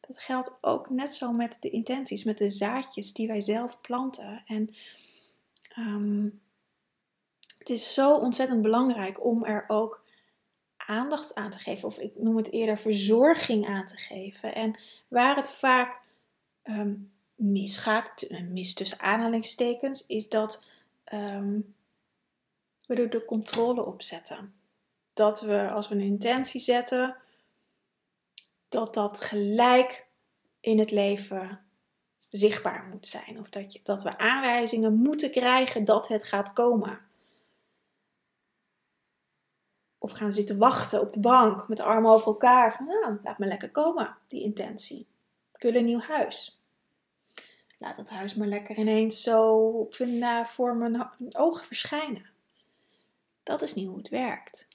Dat 0.00 0.18
geldt 0.18 0.52
ook 0.60 0.90
net 0.90 1.14
zo 1.14 1.32
met 1.32 1.56
de 1.60 1.70
intenties, 1.70 2.24
met 2.24 2.38
de 2.38 2.50
zaadjes 2.50 3.12
die 3.12 3.26
wij 3.26 3.40
zelf 3.40 3.80
planten. 3.80 4.42
En 4.46 4.74
Ehm, 5.74 6.28
het 7.58 7.70
is 7.70 7.94
zo 7.94 8.16
ontzettend 8.16 8.62
belangrijk 8.62 9.24
om 9.24 9.44
er 9.44 9.64
ook 9.66 10.06
aandacht 10.86 11.34
aan 11.34 11.50
te 11.50 11.58
geven, 11.58 11.88
of 11.88 11.98
ik 11.98 12.18
noem 12.18 12.36
het 12.36 12.52
eerder 12.52 12.78
verzorging 12.78 13.66
aan 13.66 13.86
te 13.86 13.96
geven. 13.96 14.54
En 14.54 14.78
waar 15.08 15.36
het 15.36 15.50
vaak 15.50 16.00
um, 16.64 17.12
misgaat, 17.34 18.26
mis 18.50 18.74
tussen 18.74 19.00
aanhalingstekens, 19.00 20.06
is 20.06 20.28
dat 20.28 20.66
ehm, 21.04 21.60
we 22.86 22.94
er 22.94 23.10
de 23.10 23.24
controle 23.24 23.84
op 23.84 24.02
zetten. 24.02 24.54
Dat 25.12 25.40
we 25.40 25.70
als 25.70 25.88
we 25.88 25.94
een 25.94 26.00
intentie 26.00 26.60
zetten, 26.60 27.16
dat 28.68 28.94
dat 28.94 29.20
gelijk 29.20 30.06
in 30.60 30.78
het 30.78 30.90
leven 30.90 31.60
zichtbaar 32.30 32.88
moet 32.92 33.06
zijn. 33.06 33.38
Of 33.38 33.48
dat, 33.48 33.72
je, 33.72 33.80
dat 33.82 34.02
we 34.02 34.18
aanwijzingen 34.18 34.94
moeten 34.94 35.30
krijgen 35.30 35.84
dat 35.84 36.08
het 36.08 36.24
gaat 36.24 36.52
komen. 36.52 37.03
Of 40.04 40.12
gaan 40.12 40.32
zitten 40.32 40.58
wachten 40.58 41.00
op 41.00 41.12
de 41.12 41.20
bank 41.20 41.68
met 41.68 41.76
de 41.76 41.82
armen 41.82 42.10
over 42.10 42.26
elkaar. 42.26 42.74
Van 42.74 42.86
nou, 42.86 43.18
laat 43.22 43.38
me 43.38 43.46
lekker 43.46 43.70
komen, 43.70 44.16
die 44.28 44.42
intentie. 44.42 45.06
Ik 45.54 45.62
wil 45.62 45.74
een 45.74 45.84
nieuw 45.84 46.00
huis. 46.00 46.60
Laat 47.78 47.96
dat 47.96 48.08
huis 48.08 48.34
maar 48.34 48.46
lekker 48.46 48.76
ineens 48.76 49.22
zo 49.22 49.68
op, 49.68 49.94
voor 50.44 50.76
mijn 50.76 51.08
ogen 51.36 51.66
verschijnen. 51.66 52.30
Dat 53.42 53.62
is 53.62 53.74
niet 53.74 53.86
hoe 53.86 53.96
het 53.96 54.08
werkt. 54.08 54.68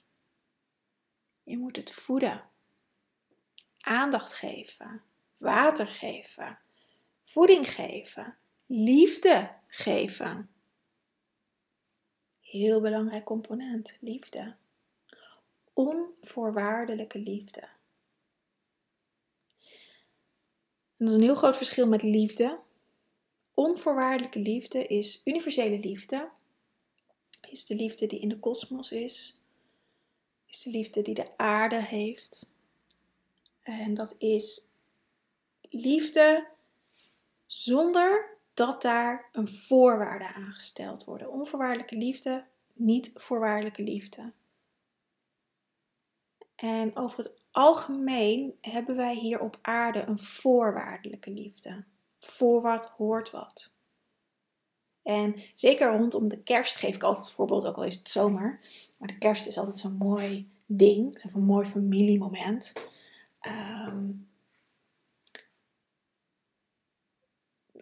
Je 1.42 1.58
moet 1.58 1.76
het 1.76 1.92
voeden. 1.92 2.42
Aandacht 3.80 4.32
geven. 4.32 5.02
Water 5.36 5.86
geven 5.86 6.58
voeding 7.30 7.70
geven, 7.70 8.36
liefde 8.66 9.50
geven. 9.66 10.50
Heel 12.40 12.80
belangrijk 12.80 13.24
component, 13.24 13.96
liefde. 14.00 14.54
Onvoorwaardelijke 15.80 17.18
liefde. 17.18 17.68
Dat 20.96 21.08
is 21.08 21.14
een 21.14 21.22
heel 21.22 21.34
groot 21.34 21.56
verschil 21.56 21.88
met 21.88 22.02
liefde. 22.02 22.58
Onvoorwaardelijke 23.54 24.38
liefde 24.38 24.86
is 24.86 25.20
universele 25.24 25.78
liefde. 25.78 26.28
Is 27.50 27.66
de 27.66 27.74
liefde 27.74 28.06
die 28.06 28.20
in 28.20 28.28
de 28.28 28.38
kosmos 28.38 28.92
is. 28.92 29.40
Is 30.46 30.62
de 30.62 30.70
liefde 30.70 31.02
die 31.02 31.14
de 31.14 31.36
aarde 31.36 31.82
heeft. 31.82 32.52
En 33.62 33.94
dat 33.94 34.14
is 34.18 34.70
liefde 35.60 36.46
zonder 37.46 38.36
dat 38.54 38.82
daar 38.82 39.28
een 39.32 39.48
voorwaarde 39.48 40.26
aan 40.34 40.52
gesteld 40.52 41.04
worden. 41.04 41.30
Onvoorwaardelijke 41.30 41.96
liefde, 41.96 42.44
niet 42.72 43.10
voorwaardelijke 43.14 43.82
liefde. 43.82 44.32
En 46.60 46.96
over 46.96 47.18
het 47.18 47.32
algemeen 47.50 48.54
hebben 48.60 48.96
wij 48.96 49.14
hier 49.14 49.40
op 49.40 49.58
aarde 49.62 50.02
een 50.02 50.18
voorwaardelijke 50.18 51.30
liefde. 51.30 51.84
Voor 52.18 52.62
wat 52.62 52.86
hoort 52.96 53.30
wat. 53.30 53.74
En 55.02 55.34
zeker 55.54 55.96
rondom 55.96 56.28
de 56.28 56.42
kerst 56.42 56.76
geef 56.76 56.94
ik 56.94 57.02
altijd 57.02 57.26
het 57.26 57.34
voorbeeld, 57.34 57.64
ook 57.64 57.76
al 57.76 57.84
is 57.84 57.98
het 57.98 58.08
zomer. 58.08 58.60
Maar 58.98 59.08
de 59.08 59.18
kerst 59.18 59.46
is 59.46 59.58
altijd 59.58 59.78
zo'n 59.78 59.96
mooi 59.96 60.50
ding, 60.66 61.22
zo'n 61.26 61.44
mooi 61.44 61.66
familiemoment. 61.66 62.72
Um, 63.86 64.29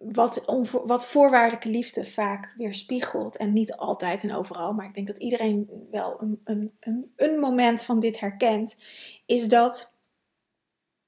wat, 0.02 0.44
wat 0.84 1.06
voorwaardelijke 1.06 1.68
liefde 1.68 2.06
vaak 2.06 2.54
weerspiegelt. 2.56 3.36
En 3.36 3.52
niet 3.52 3.76
altijd 3.76 4.22
en 4.22 4.34
overal, 4.34 4.72
maar 4.72 4.86
ik 4.86 4.94
denk 4.94 5.06
dat 5.06 5.18
iedereen 5.18 5.86
wel 5.90 6.22
een, 6.22 6.40
een, 6.44 6.72
een, 6.80 7.12
een 7.16 7.38
moment 7.38 7.82
van 7.82 8.00
dit 8.00 8.20
herkent. 8.20 8.76
Is 9.26 9.48
dat 9.48 9.92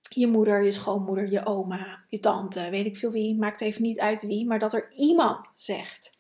je 0.09 0.27
moeder, 0.27 0.65
je 0.65 0.71
schoonmoeder, 0.71 1.31
je 1.31 1.47
oma, 1.47 2.05
je 2.09 2.19
tante, 2.19 2.71
weet 2.71 2.87
ik 2.87 2.97
veel 2.97 3.11
wie, 3.11 3.39
maakt 3.39 3.61
even 3.61 3.83
niet 3.83 4.01
uit 4.01 4.23
wie, 4.23 4.47
maar 4.47 4.59
dat 4.59 4.73
er 4.73 4.93
iemand 4.93 5.51
zegt: 5.55 6.19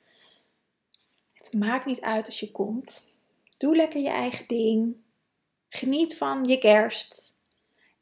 Het 1.33 1.53
maakt 1.53 1.87
niet 1.87 2.00
uit 2.00 2.27
als 2.27 2.41
je 2.41 2.50
komt. 2.50 3.09
Doe 3.57 3.77
lekker 3.77 4.00
je 4.00 4.09
eigen 4.09 4.47
ding. 4.47 4.97
Geniet 5.69 6.17
van 6.17 6.45
je 6.45 6.59
kerst. 6.59 7.39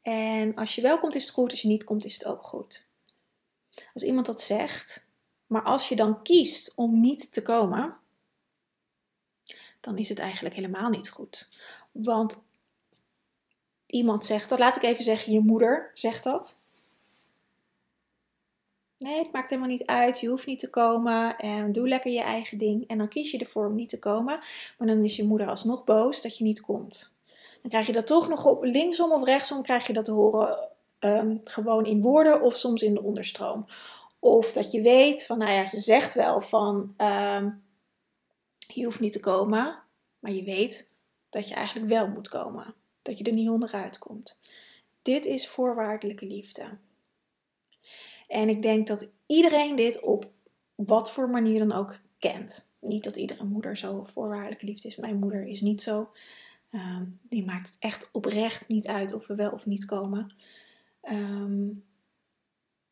En 0.02 0.54
als 0.54 0.74
je 0.74 0.80
wel 0.80 0.98
komt 0.98 1.14
is 1.14 1.24
het 1.24 1.32
goed, 1.32 1.50
als 1.50 1.62
je 1.62 1.68
niet 1.68 1.84
komt 1.84 2.04
is 2.04 2.14
het 2.14 2.26
ook 2.26 2.42
goed. 2.42 2.87
Als 3.94 4.02
iemand 4.02 4.26
dat 4.26 4.40
zegt, 4.40 5.06
maar 5.46 5.62
als 5.62 5.88
je 5.88 5.96
dan 5.96 6.22
kiest 6.22 6.72
om 6.74 7.00
niet 7.00 7.32
te 7.32 7.42
komen, 7.42 7.96
dan 9.80 9.98
is 9.98 10.08
het 10.08 10.18
eigenlijk 10.18 10.54
helemaal 10.54 10.88
niet 10.88 11.10
goed. 11.10 11.48
Want 11.92 12.42
iemand 13.86 14.24
zegt 14.24 14.48
dat, 14.48 14.58
laat 14.58 14.76
ik 14.76 14.82
even 14.82 15.04
zeggen, 15.04 15.32
je 15.32 15.40
moeder 15.40 15.90
zegt 15.94 16.24
dat. 16.24 16.60
Nee, 18.98 19.18
het 19.18 19.32
maakt 19.32 19.48
helemaal 19.48 19.70
niet 19.70 19.86
uit. 19.86 20.20
Je 20.20 20.28
hoeft 20.28 20.46
niet 20.46 20.60
te 20.60 20.70
komen. 20.70 21.36
En 21.36 21.72
doe 21.72 21.88
lekker 21.88 22.10
je 22.10 22.22
eigen 22.22 22.58
ding. 22.58 22.88
En 22.88 22.98
dan 22.98 23.08
kies 23.08 23.30
je 23.30 23.38
ervoor 23.38 23.66
om 23.66 23.74
niet 23.74 23.88
te 23.88 23.98
komen. 23.98 24.40
Maar 24.78 24.88
dan 24.88 25.04
is 25.04 25.16
je 25.16 25.24
moeder 25.24 25.48
alsnog 25.48 25.84
boos 25.84 26.22
dat 26.22 26.38
je 26.38 26.44
niet 26.44 26.60
komt. 26.60 27.16
Dan 27.60 27.70
krijg 27.70 27.86
je 27.86 27.92
dat 27.92 28.06
toch 28.06 28.28
nog 28.28 28.46
op 28.46 28.64
linksom 28.64 29.12
of 29.12 29.24
rechtsom. 29.24 29.62
Krijg 29.62 29.86
je 29.86 29.92
dat 29.92 30.04
te 30.04 30.12
horen 30.12 30.70
ehm, 30.98 31.36
gewoon 31.44 31.86
in 31.86 32.02
woorden 32.02 32.42
of 32.42 32.56
soms 32.56 32.82
in 32.82 32.94
de 32.94 33.02
onderstroom. 33.02 33.66
Of 34.18 34.52
dat 34.52 34.70
je 34.70 34.82
weet 34.82 35.26
van, 35.26 35.38
nou 35.38 35.50
ja, 35.50 35.64
ze 35.64 35.80
zegt 35.80 36.14
wel 36.14 36.40
van, 36.40 36.94
ehm, 36.96 37.50
je 38.74 38.84
hoeft 38.84 39.00
niet 39.00 39.12
te 39.12 39.20
komen. 39.20 39.82
Maar 40.18 40.32
je 40.32 40.44
weet 40.44 40.90
dat 41.30 41.48
je 41.48 41.54
eigenlijk 41.54 41.88
wel 41.88 42.08
moet 42.08 42.28
komen. 42.28 42.74
Dat 43.02 43.18
je 43.18 43.24
er 43.24 43.32
niet 43.32 43.48
onderuit 43.48 43.98
komt. 43.98 44.38
Dit 45.02 45.26
is 45.26 45.48
voorwaardelijke 45.48 46.26
liefde. 46.26 46.78
En 48.28 48.48
ik 48.48 48.62
denk 48.62 48.86
dat 48.86 49.10
iedereen 49.26 49.76
dit 49.76 50.00
op 50.00 50.30
wat 50.74 51.10
voor 51.10 51.30
manier 51.30 51.58
dan 51.58 51.72
ook 51.72 51.98
kent. 52.18 52.68
Niet 52.80 53.04
dat 53.04 53.16
iedere 53.16 53.44
moeder 53.44 53.76
zo 53.76 54.04
voorwaardelijke 54.04 54.66
liefde 54.66 54.88
is. 54.88 54.96
Mijn 54.96 55.18
moeder 55.18 55.46
is 55.46 55.60
niet 55.60 55.82
zo. 55.82 56.10
Ehm, 56.70 57.04
die 57.22 57.44
maakt 57.44 57.76
echt 57.78 58.08
oprecht 58.12 58.68
niet 58.68 58.86
uit 58.86 59.12
of 59.12 59.26
we 59.26 59.34
wel 59.34 59.50
of 59.50 59.66
niet 59.66 59.84
komen. 59.84 60.32
Ehm, 61.08 61.68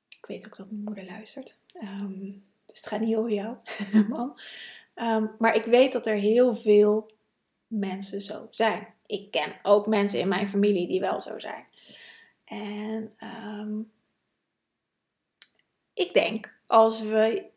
ik 0.09 0.27
weet 0.27 0.47
ook 0.47 0.57
dat 0.57 0.71
mijn 0.71 0.83
moeder 0.83 1.05
luistert. 1.05 1.61
Ehm, 1.73 2.21
dus 2.67 2.77
het 2.79 2.87
gaat 2.87 3.01
niet 3.01 3.17
over 3.17 3.33
jou, 3.33 3.57
man. 4.09 4.39
maar 5.39 5.55
ik 5.55 5.65
weet 5.65 5.93
dat 5.93 6.07
er 6.07 6.17
heel 6.17 6.55
veel 6.55 7.11
mensen 7.67 8.23
zo 8.23 8.47
zijn. 8.51 8.95
Ik 9.07 9.31
ken 9.31 9.55
ook 9.63 9.87
mensen 9.87 10.21
in 10.21 10.29
mijn 10.29 10.49
familie 10.49 10.89
die 10.89 11.01
wel 11.01 11.21
zo 11.21 11.39
zijn. 11.39 11.67
En 12.45 13.17
ik 15.95 16.15
denk, 16.15 16.59
als 16.67 17.01
we 17.01 17.51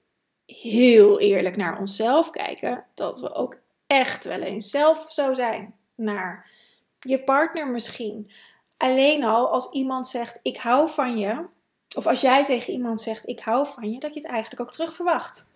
heel 0.45 1.19
eerlijk 1.19 1.55
naar 1.55 1.79
onszelf 1.79 2.29
kijken, 2.29 2.85
dat 2.93 3.19
we 3.19 3.33
ook 3.33 3.59
echt 3.87 4.25
wel 4.25 4.41
eens 4.41 4.69
zelf 4.69 5.11
zo 5.11 5.33
zijn. 5.33 5.75
Naar 5.95 6.49
je 6.99 7.23
partner 7.23 7.67
misschien. 7.67 8.31
Alleen 8.79 9.23
al 9.23 9.51
als 9.51 9.71
iemand 9.71 10.07
zegt: 10.07 10.39
Ik 10.41 10.57
hou 10.57 10.89
van 10.89 11.17
je. 11.17 11.45
Of 11.95 12.07
als 12.07 12.21
jij 12.21 12.45
tegen 12.45 12.73
iemand 12.73 13.01
zegt: 13.01 13.27
Ik 13.27 13.39
hou 13.39 13.67
van 13.67 13.91
je, 13.91 13.99
dat 13.99 14.13
je 14.13 14.19
het 14.19 14.29
eigenlijk 14.29 14.61
ook 14.61 14.71
terug 14.71 14.93
verwacht. 14.93 15.51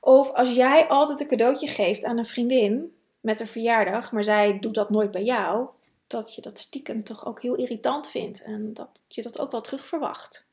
Of 0.00 0.30
als 0.30 0.54
jij 0.54 0.88
altijd 0.88 1.20
een 1.20 1.26
cadeautje 1.26 1.68
geeft 1.68 2.04
aan 2.04 2.18
een 2.18 2.26
vriendin 2.26 2.96
met 3.20 3.40
een 3.40 3.46
verjaardag, 3.46 4.12
maar 4.12 4.24
zij 4.24 4.58
doet 4.58 4.74
dat 4.74 4.90
nooit 4.90 5.10
bij 5.10 5.22
jou, 5.22 5.68
dat 6.06 6.34
je 6.34 6.40
dat 6.40 6.58
stiekem 6.58 7.04
toch 7.04 7.26
ook 7.26 7.42
heel 7.42 7.54
irritant 7.54 8.08
vindt 8.08 8.42
en 8.42 8.74
dat 8.74 9.02
je 9.08 9.22
dat 9.22 9.38
ook 9.38 9.50
wel 9.50 9.60
terug 9.60 9.86
verwacht. 9.86 10.48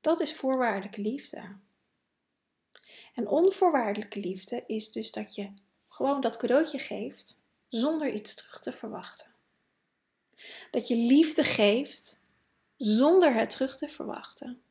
Dat 0.00 0.20
is 0.20 0.34
voorwaardelijke 0.34 1.00
liefde. 1.00 1.56
En 3.14 3.28
onvoorwaardelijke 3.28 4.20
liefde 4.20 4.64
is 4.66 4.92
dus 4.92 5.10
dat 5.10 5.34
je 5.34 5.52
gewoon 5.88 6.20
dat 6.20 6.36
cadeautje 6.36 6.78
geeft 6.78 7.40
zonder 7.68 8.08
iets 8.12 8.34
terug 8.34 8.58
te 8.58 8.72
verwachten. 8.72 9.39
Dat 10.70 10.88
je 10.88 10.96
liefde 10.96 11.44
geeft 11.44 12.22
zonder 12.76 13.34
het 13.34 13.50
terug 13.50 13.76
te 13.76 13.88
verwachten. 13.88 14.62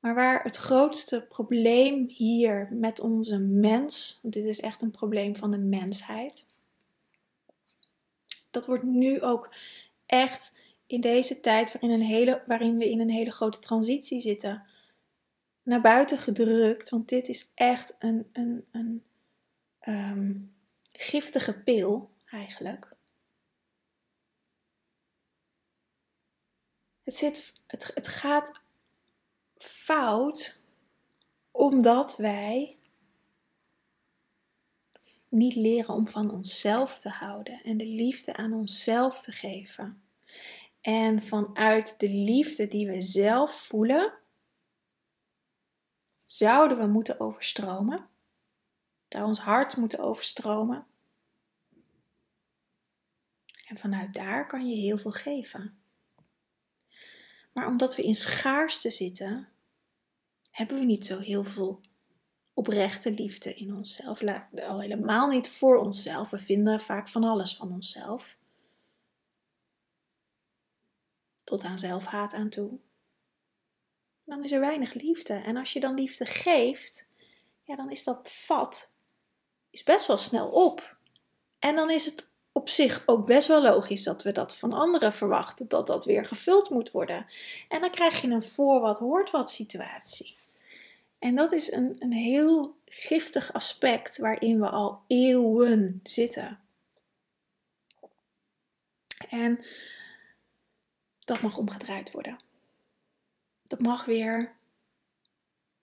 Maar 0.00 0.14
waar 0.14 0.42
het 0.42 0.56
grootste 0.56 1.26
probleem 1.28 2.08
hier 2.08 2.68
met 2.72 3.00
onze 3.00 3.38
mens, 3.38 4.18
dit 4.22 4.44
is 4.44 4.60
echt 4.60 4.82
een 4.82 4.90
probleem 4.90 5.36
van 5.36 5.50
de 5.50 5.58
mensheid, 5.58 6.46
dat 8.50 8.66
wordt 8.66 8.84
nu 8.84 9.22
ook 9.22 9.54
echt 10.06 10.58
in 10.86 11.00
deze 11.00 11.40
tijd 11.40 11.72
waarin, 11.72 11.90
een 11.90 12.06
hele, 12.06 12.42
waarin 12.46 12.76
we 12.76 12.90
in 12.90 13.00
een 13.00 13.10
hele 13.10 13.32
grote 13.32 13.58
transitie 13.58 14.20
zitten, 14.20 14.64
naar 15.62 15.80
buiten 15.80 16.18
gedrukt. 16.18 16.90
Want 16.90 17.08
dit 17.08 17.28
is 17.28 17.52
echt 17.54 17.96
een, 17.98 18.28
een, 18.32 18.64
een 18.70 19.02
ehm, 19.78 20.34
giftige 20.92 21.54
pil 21.62 22.10
eigenlijk. 22.30 22.96
Het, 27.02 27.16
zit, 27.16 27.52
het, 27.66 27.90
het 27.94 28.08
gaat 28.08 28.62
fout 29.56 30.60
omdat 31.50 32.16
wij 32.16 32.78
niet 35.28 35.54
leren 35.54 35.94
om 35.94 36.08
van 36.08 36.30
onszelf 36.30 36.98
te 36.98 37.08
houden 37.08 37.62
en 37.62 37.76
de 37.76 37.86
liefde 37.86 38.36
aan 38.36 38.52
onszelf 38.52 39.20
te 39.20 39.32
geven. 39.32 40.02
En 40.80 41.22
vanuit 41.22 42.00
de 42.00 42.10
liefde 42.10 42.68
die 42.68 42.86
we 42.86 43.02
zelf 43.02 43.52
voelen, 43.52 44.12
zouden 46.24 46.78
we 46.78 46.86
moeten 46.86 47.20
overstromen. 47.20 48.08
Zou 49.08 49.24
ons 49.24 49.38
hart 49.38 49.76
moeten 49.76 49.98
overstromen. 49.98 50.86
En 53.68 53.78
vanuit 53.78 54.14
daar 54.14 54.46
kan 54.46 54.68
je 54.68 54.74
heel 54.74 54.98
veel 54.98 55.10
geven. 55.10 55.78
Maar 57.52 57.66
omdat 57.66 57.96
we 57.96 58.02
in 58.02 58.14
schaarste 58.14 58.90
zitten, 58.90 59.48
hebben 60.50 60.78
we 60.78 60.84
niet 60.84 61.06
zo 61.06 61.18
heel 61.18 61.44
veel 61.44 61.80
oprechte 62.52 63.12
liefde 63.12 63.54
in 63.54 63.74
onszelf. 63.74 64.22
Al 64.54 64.80
helemaal 64.80 65.28
niet 65.28 65.48
voor 65.48 65.76
onszelf. 65.76 66.30
We 66.30 66.38
vinden 66.38 66.80
vaak 66.80 67.08
van 67.08 67.24
alles 67.24 67.56
van 67.56 67.72
onszelf 67.72 68.36
tot 71.44 71.62
aan 71.62 71.78
zelfhaat 71.78 72.34
aan 72.34 72.48
toe. 72.48 72.78
Dan 74.24 74.44
is 74.44 74.52
er 74.52 74.60
weinig 74.60 74.94
liefde. 74.94 75.34
En 75.34 75.56
als 75.56 75.72
je 75.72 75.80
dan 75.80 75.94
liefde 75.94 76.26
geeft, 76.26 77.08
ja, 77.62 77.76
dan 77.76 77.90
is 77.90 78.04
dat 78.04 78.30
vat 78.30 78.92
is 79.70 79.82
best 79.82 80.06
wel 80.06 80.18
snel 80.18 80.48
op. 80.48 80.96
En 81.58 81.74
dan 81.74 81.90
is 81.90 82.04
het 82.04 82.27
op 82.58 82.68
zich 82.68 83.02
ook 83.06 83.26
best 83.26 83.46
wel 83.48 83.62
logisch 83.62 84.02
dat 84.02 84.22
we 84.22 84.32
dat 84.32 84.56
van 84.56 84.72
anderen 84.72 85.12
verwachten, 85.12 85.68
dat 85.68 85.86
dat 85.86 86.04
weer 86.04 86.24
gevuld 86.24 86.70
moet 86.70 86.90
worden. 86.90 87.26
En 87.68 87.80
dan 87.80 87.90
krijg 87.90 88.20
je 88.20 88.28
een 88.28 88.42
voor 88.42 88.80
wat 88.80 88.98
hoort 88.98 89.30
wat 89.30 89.50
situatie. 89.50 90.36
En 91.18 91.34
dat 91.34 91.52
is 91.52 91.72
een, 91.72 91.96
een 91.98 92.12
heel 92.12 92.76
giftig 92.84 93.52
aspect 93.52 94.18
waarin 94.18 94.60
we 94.60 94.68
al 94.68 95.02
eeuwen 95.06 96.00
zitten. 96.02 96.58
En 99.28 99.64
dat 101.24 101.40
mag 101.40 101.56
omgedraaid 101.56 102.10
worden. 102.10 102.38
Dat 103.62 103.80
mag 103.80 104.04
weer 104.04 104.52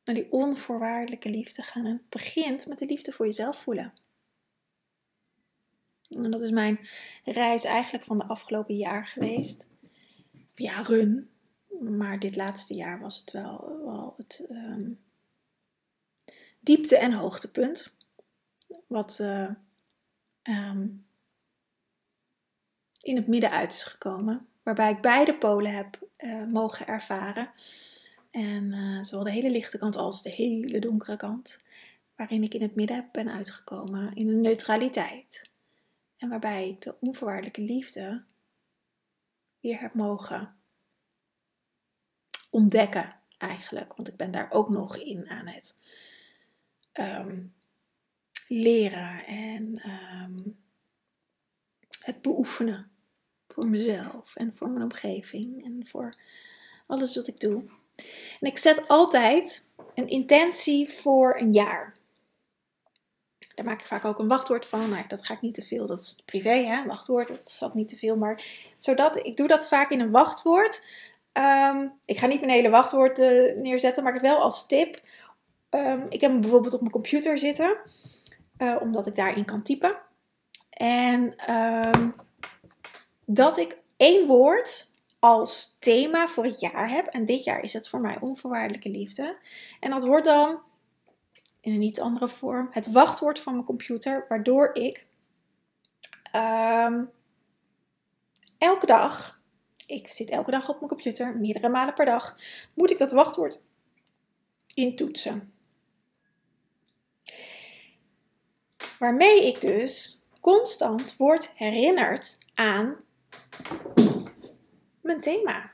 naar 0.03 0.15
die 0.15 0.31
onvoorwaardelijke 0.31 1.29
liefde 1.29 1.61
gaan. 1.61 1.85
En 1.85 1.91
het 1.91 2.09
begint 2.09 2.67
met 2.67 2.77
de 2.77 2.85
liefde 2.85 3.11
voor 3.11 3.25
jezelf 3.25 3.57
voelen. 3.61 3.93
En 6.23 6.31
dat 6.31 6.41
is 6.41 6.49
mijn 6.49 6.79
reis 7.23 7.63
eigenlijk 7.63 8.03
van 8.03 8.17
de 8.17 8.25
afgelopen 8.25 8.75
jaar 8.75 9.05
geweest. 9.05 9.67
Of 10.33 10.59
jaren. 10.59 11.29
Maar 11.79 12.19
dit 12.19 12.35
laatste 12.35 12.73
jaar 12.73 12.99
was 12.99 13.19
het 13.19 13.31
wel, 13.31 13.81
wel 13.85 14.13
het 14.17 14.45
ehm, 14.49 14.91
diepte- 16.59 16.97
en 16.97 17.13
hoogtepunt. 17.13 17.93
Wat 18.87 19.17
uh, 19.21 19.49
um, 20.43 21.05
in 23.01 23.15
het 23.15 23.27
midden 23.27 23.51
uit 23.51 23.73
is 23.73 23.83
gekomen 23.83 24.47
waarbij 24.65 24.91
ik 24.91 25.01
beide 25.01 25.37
polen 25.37 25.73
heb 25.73 25.99
uh, 26.17 26.45
mogen 26.45 26.87
ervaren. 26.87 27.51
En 28.31 28.71
uh, 28.71 29.03
zowel 29.03 29.23
de 29.23 29.31
hele 29.31 29.49
lichte 29.49 29.77
kant 29.77 29.95
als 29.95 30.23
de 30.23 30.29
hele 30.29 30.79
donkere 30.79 31.17
kant. 31.17 31.59
Waarin 32.15 32.43
ik 32.43 32.53
in 32.53 32.61
het 32.61 32.75
midden 32.75 33.09
ben 33.11 33.29
uitgekomen, 33.29 34.15
in 34.15 34.27
een 34.27 34.41
neutraliteit. 34.41 35.49
Waarbij 36.29 36.69
ik 36.69 36.81
de 36.81 36.95
onvoorwaardelijke 36.99 37.61
liefde 37.61 38.23
weer 39.59 39.79
heb 39.79 39.93
mogen 39.93 40.55
ontdekken, 42.49 43.15
eigenlijk. 43.37 43.95
Want 43.95 44.07
ik 44.07 44.15
ben 44.15 44.31
daar 44.31 44.51
ook 44.51 44.69
nog 44.69 44.97
in 44.97 45.29
aan 45.29 45.47
het 45.47 45.75
um, 46.93 47.53
leren 48.47 49.25
en 49.25 49.89
um, 49.89 50.57
het 51.99 52.21
beoefenen 52.21 52.91
voor 53.47 53.67
mezelf 53.67 54.35
en 54.35 54.55
voor 54.55 54.69
mijn 54.69 54.83
omgeving 54.83 55.65
en 55.65 55.87
voor 55.87 56.15
alles 56.87 57.15
wat 57.15 57.27
ik 57.27 57.39
doe. 57.39 57.63
En 58.39 58.47
ik 58.47 58.57
zet 58.57 58.87
altijd 58.87 59.67
een 59.95 60.07
intentie 60.07 60.89
voor 60.89 61.39
een 61.39 61.51
jaar. 61.51 61.94
Daar 63.55 63.65
maak 63.65 63.81
ik 63.81 63.87
vaak 63.87 64.05
ook 64.05 64.19
een 64.19 64.27
wachtwoord 64.27 64.65
van. 64.65 64.89
Nou, 64.89 65.03
dat 65.07 65.25
ga 65.25 65.33
ik 65.33 65.41
niet 65.41 65.55
te 65.55 65.61
veel. 65.61 65.85
Dat 65.85 65.99
is 65.99 66.21
privé, 66.25 66.49
hè? 66.49 66.85
Wachtwoord, 66.85 67.27
dat 67.27 67.47
is 67.47 67.63
ook 67.63 67.73
niet 67.73 67.89
te 67.89 67.97
veel. 67.97 68.17
Maar 68.17 68.45
zodat 68.77 69.25
ik 69.25 69.37
doe 69.37 69.47
dat 69.47 69.67
vaak 69.67 69.89
in 69.89 69.99
een 69.99 70.11
wachtwoord. 70.11 70.81
Um, 71.33 71.93
ik 72.05 72.17
ga 72.17 72.27
niet 72.27 72.39
mijn 72.39 72.51
hele 72.51 72.69
wachtwoord 72.69 73.19
uh, 73.19 73.55
neerzetten, 73.55 74.03
maar 74.03 74.21
wel 74.21 74.37
als 74.37 74.67
tip. 74.67 75.01
Um, 75.69 76.05
ik 76.09 76.21
heb 76.21 76.31
hem 76.31 76.41
bijvoorbeeld 76.41 76.73
op 76.73 76.79
mijn 76.79 76.91
computer 76.91 77.37
zitten, 77.37 77.77
uh, 78.57 78.75
omdat 78.79 79.07
ik 79.07 79.15
daarin 79.15 79.45
kan 79.45 79.61
typen. 79.61 79.97
En 80.69 81.53
um, 81.53 82.15
dat 83.25 83.57
ik 83.57 83.77
één 83.97 84.27
woord 84.27 84.89
als 85.19 85.77
thema 85.79 86.27
voor 86.27 86.43
het 86.43 86.59
jaar 86.59 86.89
heb. 86.89 87.05
En 87.05 87.25
dit 87.25 87.43
jaar 87.43 87.63
is 87.63 87.73
het 87.73 87.89
voor 87.89 87.99
mij 87.99 88.17
onvoorwaardelijke 88.19 88.89
liefde. 88.89 89.37
En 89.79 89.89
dat 89.89 90.03
wordt 90.03 90.25
dan 90.25 90.59
in 91.65 91.73
een 91.73 91.81
iets 91.81 91.99
andere 91.99 92.27
vorm 92.27 92.67
het 92.71 92.91
wachtwoord 92.91 93.39
van 93.39 93.53
mijn 93.53 93.65
computer, 93.65 94.25
waardoor 94.29 94.69
ik 94.73 95.07
ehm, 96.31 97.03
elke 98.57 98.85
dag, 98.85 99.41
ik 99.85 100.07
zit 100.07 100.29
elke 100.29 100.51
dag 100.51 100.69
op 100.69 100.75
mijn 100.75 100.87
computer, 100.87 101.37
meerdere 101.37 101.69
malen 101.69 101.93
per 101.93 102.05
dag, 102.05 102.37
moet 102.73 102.91
ik 102.91 102.97
dat 102.97 103.11
wachtwoord 103.11 103.61
intoetsen. 104.73 105.53
Waarmee 108.99 109.47
ik 109.47 109.61
dus 109.61 110.21
constant 110.39 111.17
word 111.17 111.51
herinnerd 111.55 112.37
aan 112.53 112.95
mijn 115.01 115.21
thema. 115.21 115.71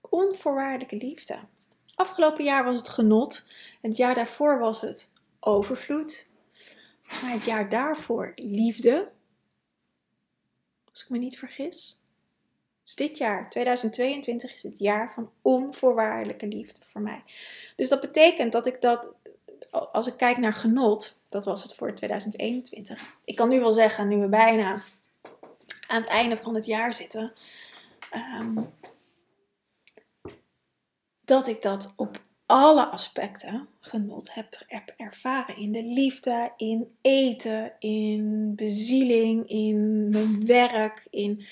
Onvoorwaardelijke 0.00 0.96
liefde. 0.96 1.38
Afgelopen 1.94 2.44
jaar 2.44 2.64
was 2.64 2.76
het 2.76 2.88
genot. 2.88 3.46
Het 3.82 3.96
jaar 3.96 4.14
daarvoor 4.14 4.58
was 4.58 4.80
het 4.80 5.12
overvloed. 5.40 6.28
Volgens 7.02 7.32
het 7.32 7.44
jaar 7.44 7.68
daarvoor 7.68 8.32
liefde. 8.36 9.08
Als 10.90 11.02
ik 11.02 11.10
me 11.10 11.18
niet 11.18 11.38
vergis. 11.38 11.98
Dus 12.82 12.94
dit 12.94 13.18
jaar, 13.18 13.50
2022, 13.50 14.54
is 14.54 14.62
het 14.62 14.78
jaar 14.78 15.12
van 15.12 15.30
onvoorwaardelijke 15.42 16.46
liefde 16.46 16.80
voor 16.86 17.00
mij. 17.00 17.24
Dus 17.76 17.88
dat 17.88 18.00
betekent 18.00 18.52
dat 18.52 18.66
ik 18.66 18.80
dat, 18.80 19.14
als 19.70 20.06
ik 20.06 20.16
kijk 20.16 20.38
naar 20.38 20.52
genot, 20.52 21.20
dat 21.28 21.44
was 21.44 21.62
het 21.62 21.74
voor 21.74 21.94
2021. 21.94 23.16
Ik 23.24 23.36
kan 23.36 23.48
nu 23.48 23.60
wel 23.60 23.72
zeggen, 23.72 24.08
nu 24.08 24.16
we 24.16 24.28
bijna 24.28 24.82
aan 25.86 26.00
het 26.00 26.10
einde 26.10 26.36
van 26.36 26.54
het 26.54 26.66
jaar 26.66 26.94
zitten, 26.94 27.32
ehm, 28.10 28.56
dat 31.24 31.46
ik 31.46 31.62
dat 31.62 31.92
op 31.96 32.20
alle 32.46 32.86
aspecten 32.86 33.68
genot 33.80 34.34
heb, 34.34 34.62
ervaren. 34.96 35.56
In 35.56 35.72
de 35.72 35.82
liefde, 35.82 36.52
in 36.56 36.96
eten, 37.00 37.72
in 37.78 38.52
bezieling, 38.54 39.48
in 39.48 40.08
mijn 40.08 40.46
werk, 40.46 41.06
in 41.10 41.44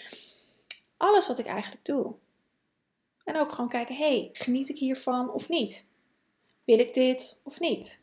alles 0.96 1.28
wat 1.28 1.38
ik 1.38 1.46
eigenlijk 1.46 1.84
doe. 1.84 2.14
En 3.24 3.36
ook 3.36 3.52
gewoon 3.52 3.68
kijken, 3.68 3.96
hey, 3.96 4.28
geniet 4.32 4.68
ik 4.68 4.78
hiervan 4.78 5.30
of 5.30 5.48
niet? 5.48 5.86
Wil 6.64 6.78
ik 6.78 6.94
dit 6.94 7.40
of 7.42 7.60
niet? 7.60 8.00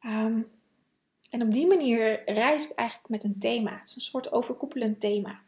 Ehm, 0.00 0.42
en 1.30 1.42
op 1.42 1.52
die 1.52 1.66
manier 1.66 2.32
reis 2.32 2.70
ik 2.70 2.76
eigenlijk 2.76 3.08
met 3.08 3.24
een 3.24 3.38
thema. 3.38 3.78
Het 3.78 3.86
is 3.86 3.94
een 3.94 4.00
soort 4.00 4.32
overkoepelend 4.32 5.00
thema. 5.00 5.42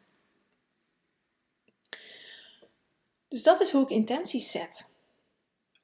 Dus 3.31 3.43
dat 3.43 3.61
is 3.61 3.71
hoe 3.71 3.83
ik 3.83 3.91
intenties 3.91 4.51
zet. 4.51 4.93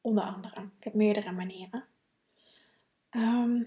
Onder 0.00 0.24
andere. 0.24 0.60
Ik 0.78 0.84
heb 0.84 0.94
meerdere 0.94 1.32
manieren. 1.32 1.84
Ehm, 3.10 3.62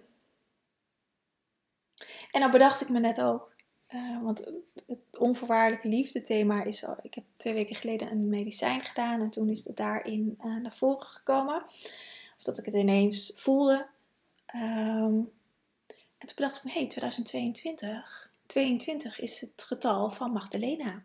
en 2.31 2.39
dan 2.39 2.51
bedacht 2.51 2.81
ik 2.81 2.89
me 2.89 2.99
net 2.99 3.21
ook, 3.21 3.55
uh, 3.89 4.23
want 4.23 4.63
het 4.87 5.17
onvoorwaardelijke 5.17 5.87
liefde 5.87 6.21
thema 6.21 6.63
is 6.63 6.85
al, 6.85 6.95
ik 7.01 7.13
heb 7.13 7.23
twee 7.33 7.53
weken 7.53 7.75
geleden 7.75 8.11
een 8.11 8.29
medicijn 8.29 8.81
gedaan 8.81 9.21
en 9.21 9.29
toen 9.29 9.49
is 9.49 9.65
het 9.65 9.77
daarin 9.77 10.37
uh, 10.39 10.61
naar 10.61 10.75
voren 10.75 11.07
gekomen. 11.07 11.63
Of 12.37 12.43
dat 12.43 12.57
ik 12.57 12.65
het 12.65 12.73
ineens 12.73 13.33
voelde. 13.35 13.87
Um, 14.55 15.31
en 16.17 16.27
toen 16.27 16.35
bedacht 16.35 16.57
ik 16.57 16.63
me, 16.63 16.71
hé, 16.71 16.79
hey, 16.79 16.87
2022, 16.87 18.31
22 18.45 19.19
is 19.19 19.41
het 19.41 19.63
getal 19.63 20.11
van 20.11 20.31
Magdalena. 20.31 21.03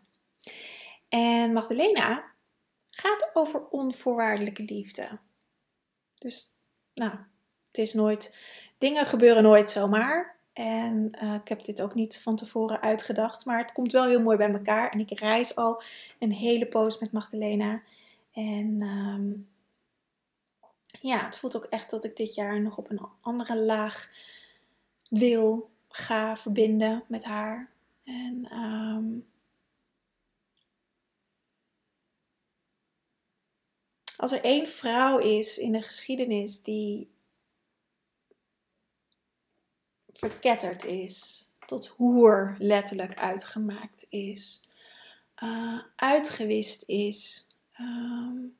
En 1.09 1.53
Magdalena 1.53 2.33
gaat 2.95 3.29
over 3.33 3.67
onvoorwaardelijke 3.69 4.63
liefde. 4.63 5.19
Dus, 6.17 6.55
nou, 6.93 7.11
het 7.67 7.77
is 7.77 7.93
nooit, 7.93 8.39
dingen 8.77 9.05
gebeuren 9.05 9.43
nooit 9.43 9.69
zomaar. 9.69 10.35
En 10.53 11.11
uh, 11.23 11.33
ik 11.33 11.47
heb 11.47 11.65
dit 11.65 11.81
ook 11.81 11.93
niet 11.93 12.21
van 12.21 12.35
tevoren 12.35 12.81
uitgedacht, 12.81 13.45
maar 13.45 13.57
het 13.57 13.71
komt 13.71 13.91
wel 13.91 14.05
heel 14.05 14.21
mooi 14.21 14.37
bij 14.37 14.51
elkaar. 14.51 14.91
En 14.91 14.99
ik 14.99 15.19
reis 15.19 15.55
al 15.55 15.83
een 16.19 16.31
hele 16.31 16.67
poos 16.67 16.99
met 16.99 17.11
Magdalena. 17.11 17.81
En 18.31 18.81
um, 18.81 19.47
ja, 21.01 21.25
het 21.25 21.37
voelt 21.37 21.55
ook 21.55 21.65
echt 21.65 21.89
dat 21.89 22.03
ik 22.03 22.17
dit 22.17 22.35
jaar 22.35 22.61
nog 22.61 22.77
op 22.77 22.89
een 22.89 23.07
andere 23.21 23.57
laag 23.57 24.09
wil, 25.09 25.69
ga 25.89 26.37
verbinden 26.37 27.03
met 27.07 27.23
haar. 27.23 27.69
En 28.03 28.57
um, 28.57 29.25
Als 34.17 34.31
er 34.31 34.43
één 34.43 34.67
vrouw 34.67 35.17
is 35.17 35.57
in 35.57 35.71
de 35.71 35.81
geschiedenis 35.81 36.63
die 36.63 37.13
verketterd 40.13 40.83
is, 40.83 41.49
tot 41.65 41.87
hoer 41.87 42.55
letterlijk 42.59 43.15
uitgemaakt 43.15 44.05
is, 44.09 44.69
uh, 45.43 45.81
uitgewist 45.95 46.83
is, 46.89 47.47
um, 47.79 48.57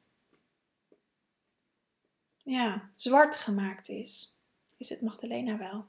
ja, 2.44 2.90
zwart 2.96 3.36
gemaakt 3.36 3.90
is, 3.90 4.38
is 4.78 4.90
het 4.90 5.02
Magdalena 5.02 5.58
wel. 5.58 5.86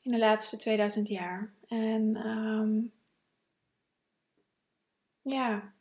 In 0.00 0.10
de 0.10 0.18
laatste 0.18 0.56
2000 0.56 1.08
jaar. 1.08 1.52
En 1.68 2.26
um, 2.26 2.92
ja, 5.22 5.72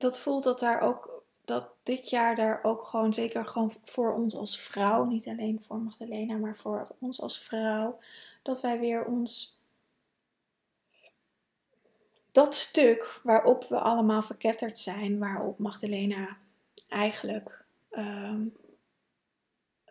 dat 0.00 0.18
voelt 0.18 0.44
dat 0.44 0.60
daar 0.60 0.80
ook, 0.80 1.22
dat 1.44 1.68
dit 1.82 2.10
jaar 2.10 2.36
daar 2.36 2.64
ook 2.64 2.82
gewoon, 2.82 3.12
zeker 3.12 3.44
gewoon 3.44 3.72
voor 3.84 4.14
ons 4.14 4.34
als 4.34 4.58
vrouw, 4.58 5.04
niet 5.04 5.28
alleen 5.28 5.62
voor 5.66 5.78
Magdalena, 5.78 6.36
maar 6.36 6.56
voor 6.56 6.88
ons 6.98 7.20
als 7.20 7.40
vrouw, 7.40 7.96
dat 8.42 8.60
wij 8.60 8.78
weer 8.78 9.04
ons, 9.04 9.58
dat 12.32 12.54
stuk 12.54 13.20
waarop 13.22 13.64
we 13.68 13.78
allemaal 13.78 14.22
verketterd 14.22 14.78
zijn, 14.78 15.18
waarop 15.18 15.58
Magdalena 15.58 16.36
eigenlijk, 16.88 17.64
um, 17.90 18.56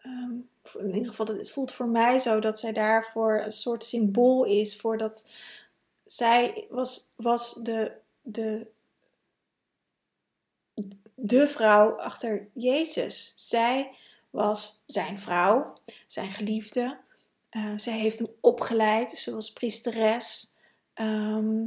um, 0.06 0.50
in 0.78 0.94
ieder 0.94 1.08
geval, 1.08 1.26
het 1.26 1.52
voelt 1.52 1.72
voor 1.72 1.90
mij 1.90 2.20
zo 2.20 2.40
dat 2.40 2.60
zij 2.60 2.74
daarvoor 2.74 3.42
een 3.46 3.52
soort 3.52 3.84
symbool 3.84 4.44
is, 4.44 4.80
voor 4.80 4.98
dat 4.98 5.32
zij 6.06 6.68
was, 6.70 7.10
was 7.16 7.54
de, 7.54 7.92
de 8.22 8.68
de 11.22 11.48
vrouw 11.48 12.00
achter 12.00 12.50
Jezus. 12.54 13.34
Zij 13.38 13.96
was 14.30 14.84
zijn 14.86 15.20
vrouw, 15.20 15.74
zijn 16.08 16.32
geliefde. 16.32 16.98
Uh, 17.52 17.74
zij 17.76 17.98
heeft 17.98 18.20
hem 18.20 18.30
opgeleid. 18.42 19.12
Ze 19.12 19.34
was 19.34 19.54
priesteres. 19.54 20.54
Ehm, 20.94 21.66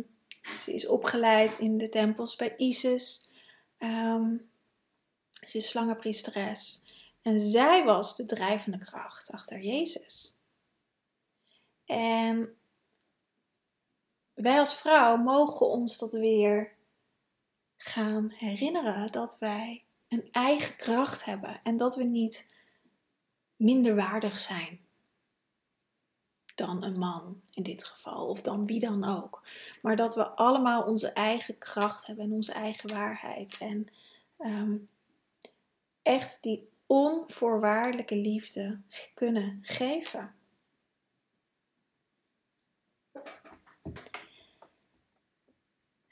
ze 0.59 0.75
is 0.75 0.87
opgeleid 0.87 1.59
in 1.59 1.79
de 1.79 1.89
tempels 1.89 2.37
bij 2.37 2.57
Isis. 2.57 3.31
Um, 3.79 4.51
ze 5.47 5.57
is 5.57 5.69
slangenpriesteres. 5.69 6.83
En 7.23 7.39
zij 7.39 7.85
was 7.85 8.17
de 8.17 8.25
drijvende 8.25 8.79
kracht 8.79 9.31
achter 9.31 9.61
Jezus. 9.61 10.37
En 11.85 12.57
wij 14.35 14.59
als 14.59 14.75
vrouw 14.75 15.17
mogen 15.17 15.67
ons 15.67 15.99
dat 15.99 16.13
weer 16.13 16.73
gaan 17.85 18.31
herinneren 18.31 19.13
dat 19.13 19.39
wij 19.39 19.85
een 20.09 20.29
eigen 20.33 20.77
kracht 20.77 21.25
hebben 21.25 21.61
en 21.63 21.77
dat 21.77 21.97
we 21.97 22.05
niet 22.05 22.51
minder 23.57 23.95
waardig 23.95 24.39
zijn 24.39 24.81
dan 26.55 26.83
een 26.83 26.99
man 26.99 27.41
in 27.51 27.63
dit 27.63 27.85
geval, 27.85 28.27
of 28.27 28.43
dan 28.43 28.67
wie 28.67 28.81
dan 28.81 29.05
ook. 29.05 29.43
Maar 29.83 29.97
dat 29.97 30.15
we 30.15 30.29
allemaal 30.29 30.83
onze 30.83 31.13
eigen 31.13 31.59
kracht 31.59 32.07
hebben 32.07 32.25
en 32.25 32.33
onze 32.33 32.53
eigen 32.53 32.91
waarheid. 32.91 33.57
En 33.59 33.89
ehm, 34.39 34.77
echt 36.03 36.43
die 36.43 36.69
onvoorwaardelijke 36.87 38.17
liefde 38.17 38.81
kunnen 39.15 39.59
geven. 39.63 40.35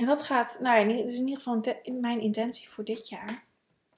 En 0.00 0.06
dat 0.06 0.22
gaat, 0.22 0.58
nou 0.60 0.78
ja, 0.78 0.96
dat 0.96 1.08
is 1.08 1.18
in 1.18 1.26
ieder 1.26 1.42
geval 1.42 1.62
mijn 2.00 2.20
intentie 2.20 2.68
voor 2.68 2.84
dit 2.84 3.08
jaar. 3.08 3.44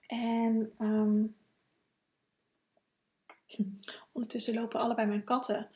En 0.06 0.72
um, 0.80 1.36
ondertussen 4.12 4.54
lopen 4.54 4.80
allebei 4.80 5.08
mijn 5.08 5.24
katten 5.24 5.68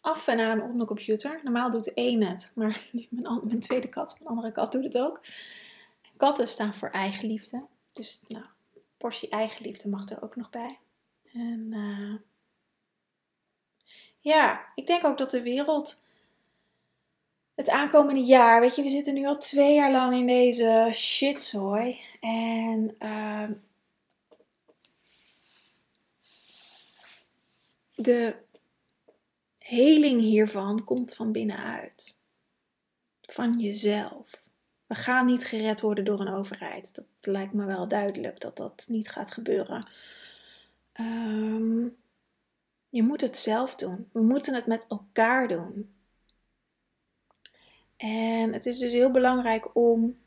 af 0.00 0.28
en 0.28 0.40
aan 0.40 0.62
op 0.62 0.78
de 0.78 0.84
computer. 0.84 1.40
Normaal 1.42 1.70
doet 1.70 1.84
de 1.84 1.92
een 1.94 2.22
het, 2.22 2.52
maar 2.54 2.82
mijn, 3.10 3.40
mijn 3.44 3.60
tweede 3.60 3.88
kat, 3.88 4.16
mijn 4.18 4.30
andere 4.30 4.50
kat 4.50 4.72
doet 4.72 4.84
het 4.84 4.98
ook. 4.98 5.20
Katten 6.16 6.48
staan 6.48 6.74
voor 6.74 6.90
eigenliefde. 6.90 7.64
Dus 7.92 8.22
nou, 8.26 8.44
portie 8.96 9.28
eigenliefde 9.28 9.88
mag 9.88 10.08
er 10.08 10.22
ook 10.22 10.36
nog 10.36 10.50
bij. 10.50 10.78
En 11.32 11.66
uh, 11.70 12.14
ja, 14.18 14.64
ik 14.74 14.86
denk 14.86 15.04
ook 15.04 15.18
dat 15.18 15.30
de 15.30 15.42
wereld 15.42 16.03
het 17.54 17.68
aankomende 17.68 18.20
jaar, 18.20 18.60
weet 18.60 18.76
je, 18.76 18.82
we 18.82 18.88
zitten 18.88 19.14
nu 19.14 19.26
al 19.26 19.38
twee 19.38 19.74
jaar 19.74 19.92
lang 19.92 20.14
in 20.14 20.26
deze 20.26 20.90
shitzooi. 20.92 22.00
En 22.20 22.96
uh, 22.98 23.48
de 27.94 28.36
heling 29.58 30.20
hiervan 30.20 30.84
komt 30.84 31.14
van 31.14 31.32
binnenuit. 31.32 32.20
Van 33.22 33.58
jezelf. 33.58 34.42
We 34.86 34.94
gaan 34.94 35.26
niet 35.26 35.44
gered 35.44 35.80
worden 35.80 36.04
door 36.04 36.20
een 36.20 36.34
overheid. 36.34 36.94
Dat 36.94 37.06
lijkt 37.20 37.52
me 37.52 37.64
wel 37.64 37.88
duidelijk 37.88 38.40
dat 38.40 38.56
dat 38.56 38.84
niet 38.88 39.10
gaat 39.10 39.30
gebeuren. 39.30 39.86
Um, 41.00 41.96
je 42.88 43.02
moet 43.02 43.20
het 43.20 43.36
zelf 43.36 43.74
doen. 43.74 44.08
We 44.12 44.22
moeten 44.22 44.54
het 44.54 44.66
met 44.66 44.86
elkaar 44.88 45.48
doen. 45.48 45.93
En 47.96 48.52
het 48.52 48.66
is 48.66 48.78
dus 48.78 48.92
heel 48.92 49.10
belangrijk 49.10 49.76
om 49.76 50.18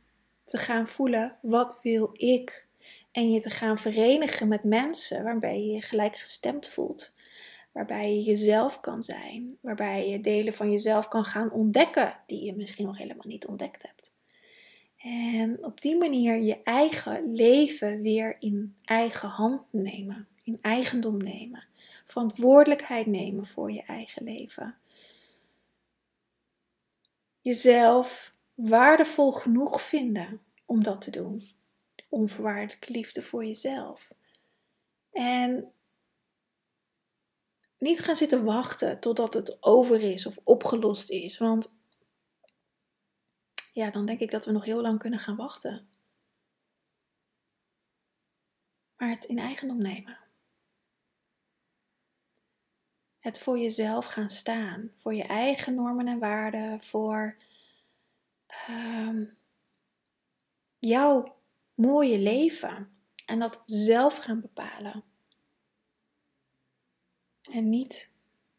te 0.43 0.57
gaan 0.57 0.87
voelen 0.87 1.37
wat 1.41 1.79
wil 1.81 2.09
ik? 2.13 2.67
En 3.11 3.31
je 3.31 3.41
te 3.41 3.49
gaan 3.49 3.77
verenigen 3.77 4.47
met 4.47 4.63
mensen 4.63 5.23
waarbij 5.23 5.59
je 5.59 5.71
je 5.71 5.81
gelijkgestemd 5.81 6.67
voelt. 6.67 7.15
Waarbij 7.71 8.15
je 8.15 8.21
jezelf 8.21 8.79
kan 8.79 9.03
zijn, 9.03 9.57
waarbij 9.61 10.09
je 10.09 10.21
delen 10.21 10.53
van 10.53 10.71
jezelf 10.71 11.07
kan 11.07 11.25
gaan 11.25 11.51
ontdekken 11.51 12.17
die 12.25 12.43
je 12.43 12.55
misschien 12.55 12.85
nog 12.85 12.97
helemaal 12.97 13.27
niet 13.27 13.47
ontdekt 13.47 13.83
hebt. 13.83 14.15
En 14.97 15.65
op 15.65 15.81
die 15.81 15.97
manier 15.97 16.41
je 16.41 16.63
eigen 16.63 17.31
leven 17.31 18.01
weer 18.01 18.35
in 18.39 18.75
eigen 18.83 19.29
hand 19.29 19.61
nemen, 19.71 20.27
in 20.43 20.57
eigendom 20.61 21.17
nemen, 21.17 21.63
verantwoordelijkheid 22.05 23.05
nemen 23.05 23.47
voor 23.47 23.71
je 23.71 23.83
eigen 23.83 24.23
leven 24.23 24.75
jezelf 27.47 28.33
waardevol 28.53 29.31
genoeg 29.31 29.81
vinden 29.81 30.41
om 30.65 30.83
dat 30.83 31.01
te 31.01 31.11
doen. 31.11 31.43
Onvoorwaardelijke 32.09 32.91
liefde 32.91 33.21
voor 33.21 33.45
jezelf. 33.45 34.11
En 35.11 35.73
niet 37.77 37.99
gaan 37.99 38.15
zitten 38.15 38.43
wachten 38.43 38.99
totdat 38.99 39.33
het 39.33 39.57
over 39.63 40.01
is 40.01 40.25
of 40.25 40.39
opgelost 40.43 41.09
is. 41.09 41.37
Want 41.37 41.75
ja, 43.73 43.89
dan 43.89 44.05
denk 44.05 44.19
ik 44.19 44.31
dat 44.31 44.45
we 44.45 44.51
nog 44.51 44.65
heel 44.65 44.81
lang 44.81 44.99
kunnen 44.99 45.19
gaan 45.19 45.35
wachten. 45.35 45.89
Maar 48.97 49.09
het 49.09 49.23
in 49.23 49.39
eigendom 49.39 49.77
nemen. 49.77 50.26
Het 53.27 53.39
voor 53.39 53.59
jezelf 53.59 54.05
gaan 54.05 54.29
staan, 54.29 54.91
voor 54.97 55.13
je 55.13 55.23
eigen 55.23 55.75
normen 55.75 56.07
en 56.07 56.19
waarden, 56.19 56.81
voor 56.81 57.37
ehm, 58.47 59.25
jouw 60.79 61.35
mooie 61.73 62.19
leven 62.19 62.89
en 63.25 63.39
dat 63.39 63.63
zelf 63.65 64.17
gaan 64.17 64.41
bepalen. 64.41 65.03
En 67.41 67.69
niet 67.69 68.11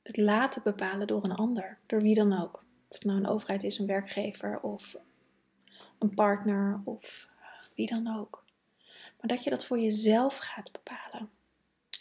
het 0.03 0.17
laten 0.17 0.63
bepalen 0.63 1.07
door 1.07 1.25
een 1.25 1.37
ander, 1.37 1.79
door 1.87 2.03
wie 2.03 2.15
dan 2.15 2.41
ook. 2.43 2.65
Of 2.89 2.97
het 2.97 3.05
nou 3.05 3.19
een 3.19 3.29
overheid 3.29 3.63
is, 3.63 3.79
een 3.79 3.87
werkgever 3.87 4.61
of 4.61 4.97
een 5.99 6.15
partner 6.15 6.81
of 6.85 7.29
wie 7.75 7.87
dan 7.87 8.17
ook. 8.17 8.45
Maar 9.21 9.29
dat 9.29 9.45
je 9.45 9.51
dat 9.51 9.65
voor 9.65 9.81
jezelf 9.81 10.37
gaat 10.37 10.73
bepalen. 10.73 11.31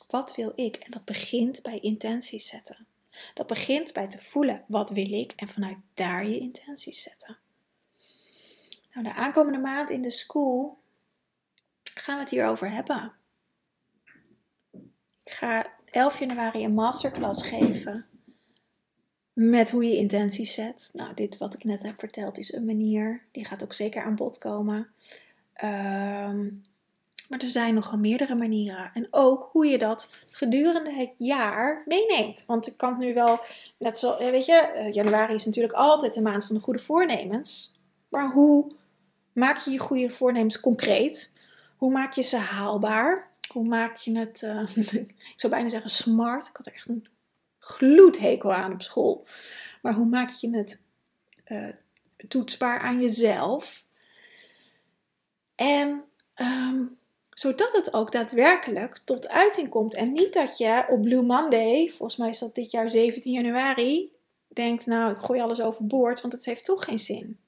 Wat 0.08 0.36
wil 0.36 0.52
ik? 0.56 0.76
En 0.76 0.92
dat 0.92 1.06
begint 1.06 1.62
bij 1.62 1.80
intenties 1.80 2.48
zetten. 2.48 2.88
Dat 3.34 3.48
begint 3.48 3.94
bij 3.94 4.08
te 4.08 4.18
voelen, 4.18 4.64
wat 4.68 4.90
wil 4.90 5.14
ik? 5.14 5.34
En 5.36 5.48
vanuit 5.48 5.78
daar 5.94 6.28
je 6.28 6.40
intenties 6.40 7.02
zetten. 7.02 7.38
Nou, 8.94 9.04
de 9.04 9.14
aankomende 9.14 9.60
maand 9.60 9.90
in 9.90 10.02
de 10.02 10.12
school 10.12 10.78
gaan 11.84 12.16
we 12.16 12.22
het 12.22 12.32
hierover 12.32 12.72
hebben. 12.72 13.14
Ik 15.24 15.32
ga 15.34 15.74
11 15.86 16.20
januari 16.20 16.64
een 16.64 16.74
masterclass 16.74 17.44
geven 17.44 18.06
met 19.34 19.70
hoe 19.70 19.84
je 19.84 19.96
intenties 19.96 20.54
zet. 20.54 20.90
Nou, 20.94 21.14
dit 21.14 21.38
wat 21.38 21.54
ik 21.54 21.64
net 21.64 21.84
heb 21.84 22.00
verteld 22.00 22.38
is 22.38 22.54
een 22.54 22.66
manier. 22.66 23.24
Die 23.32 23.46
gaat 23.46 23.64
ook 23.64 23.74
zeker 23.74 24.04
aan 24.04 24.16
bod 24.16 24.38
komen. 24.38 24.88
Um, 25.64 26.62
maar 27.30 27.40
er 27.40 27.50
zijn 27.50 27.74
nogal 27.74 27.98
meerdere 27.98 28.36
manieren. 28.36 28.92
En 28.94 29.08
ook 29.12 29.50
hoe 29.52 29.66
je 29.66 29.78
dat 29.78 30.16
gedurende 30.32 30.92
het 30.92 31.12
jaar 31.18 31.84
meeneemt. 31.86 32.44
Want 32.48 32.68
ik 32.68 32.78
kan 32.78 32.98
nu 32.98 33.14
wel, 33.14 33.40
net 33.78 33.98
zo, 33.98 34.18
weet 34.18 34.46
je, 34.46 34.54
eh, 34.54 34.94
januari 34.94 35.34
is 35.34 35.46
natuurlijk 35.46 35.74
altijd 35.74 36.14
de 36.14 36.22
maand 36.22 36.46
van 36.46 36.56
de 36.56 36.62
goede 36.62 36.80
voornemens. 36.80 37.80
Maar 38.10 38.32
hoe 38.32 38.72
maak 39.34 39.58
je 39.58 39.72
je 39.72 39.80
goede 39.80 40.10
voornemens 40.10 40.60
concreet? 40.60 41.34
Hoe 41.78 41.92
maak 41.92 42.14
je 42.14 42.22
ze 42.22 42.38
haalbaar? 42.38 43.32
Hoe 43.48 43.68
maak 43.68 43.96
je 43.96 44.18
het, 44.18 44.42
uh, 44.42 44.76
ik 45.04 45.34
zou 45.36 45.54
bijna 45.54 45.70
zeggen 45.70 45.90
smart. 45.90 46.48
Ik 46.48 46.56
had 46.56 46.66
er 46.66 46.74
echt 46.74 46.90
een 46.90 47.08
gloedhekel 47.60 48.54
aan 48.54 48.74
op 48.74 48.82
school. 48.82 49.28
Maar 49.82 49.94
hoe 49.94 50.06
maak 50.06 50.30
je 50.30 50.50
het 50.50 50.82
toetsbaar 52.28 52.80
aan 52.80 53.02
jezelf? 53.02 53.86
En 55.56 56.04
um, 56.36 56.98
zodat 57.40 57.72
het 57.72 57.94
ook 57.94 58.12
daadwerkelijk 58.12 59.02
tot 59.04 59.30
uiting 59.30 59.70
komt. 59.70 59.94
En 59.94 60.12
niet 60.12 60.34
dat 60.34 60.58
je 60.58 60.86
op 60.90 61.02
Blue 61.02 61.22
Monday, 61.22 61.88
volgens 61.88 62.16
mij 62.18 62.30
is 62.30 62.40
dat 62.40 62.56
dit 62.56 62.72
jaar 62.72 62.90
17 62.90 63.34
januari, 63.34 64.12
denkt, 64.48 64.86
nou 64.86 65.12
ik 65.12 65.20
gooi 65.20 65.42
alles 65.42 65.62
overboord, 65.62 66.22
want 66.22 66.34
het 66.34 66.46
heeft 66.46 66.66
toch 66.66 66.84
geen 66.84 67.00
zin. 67.00 67.40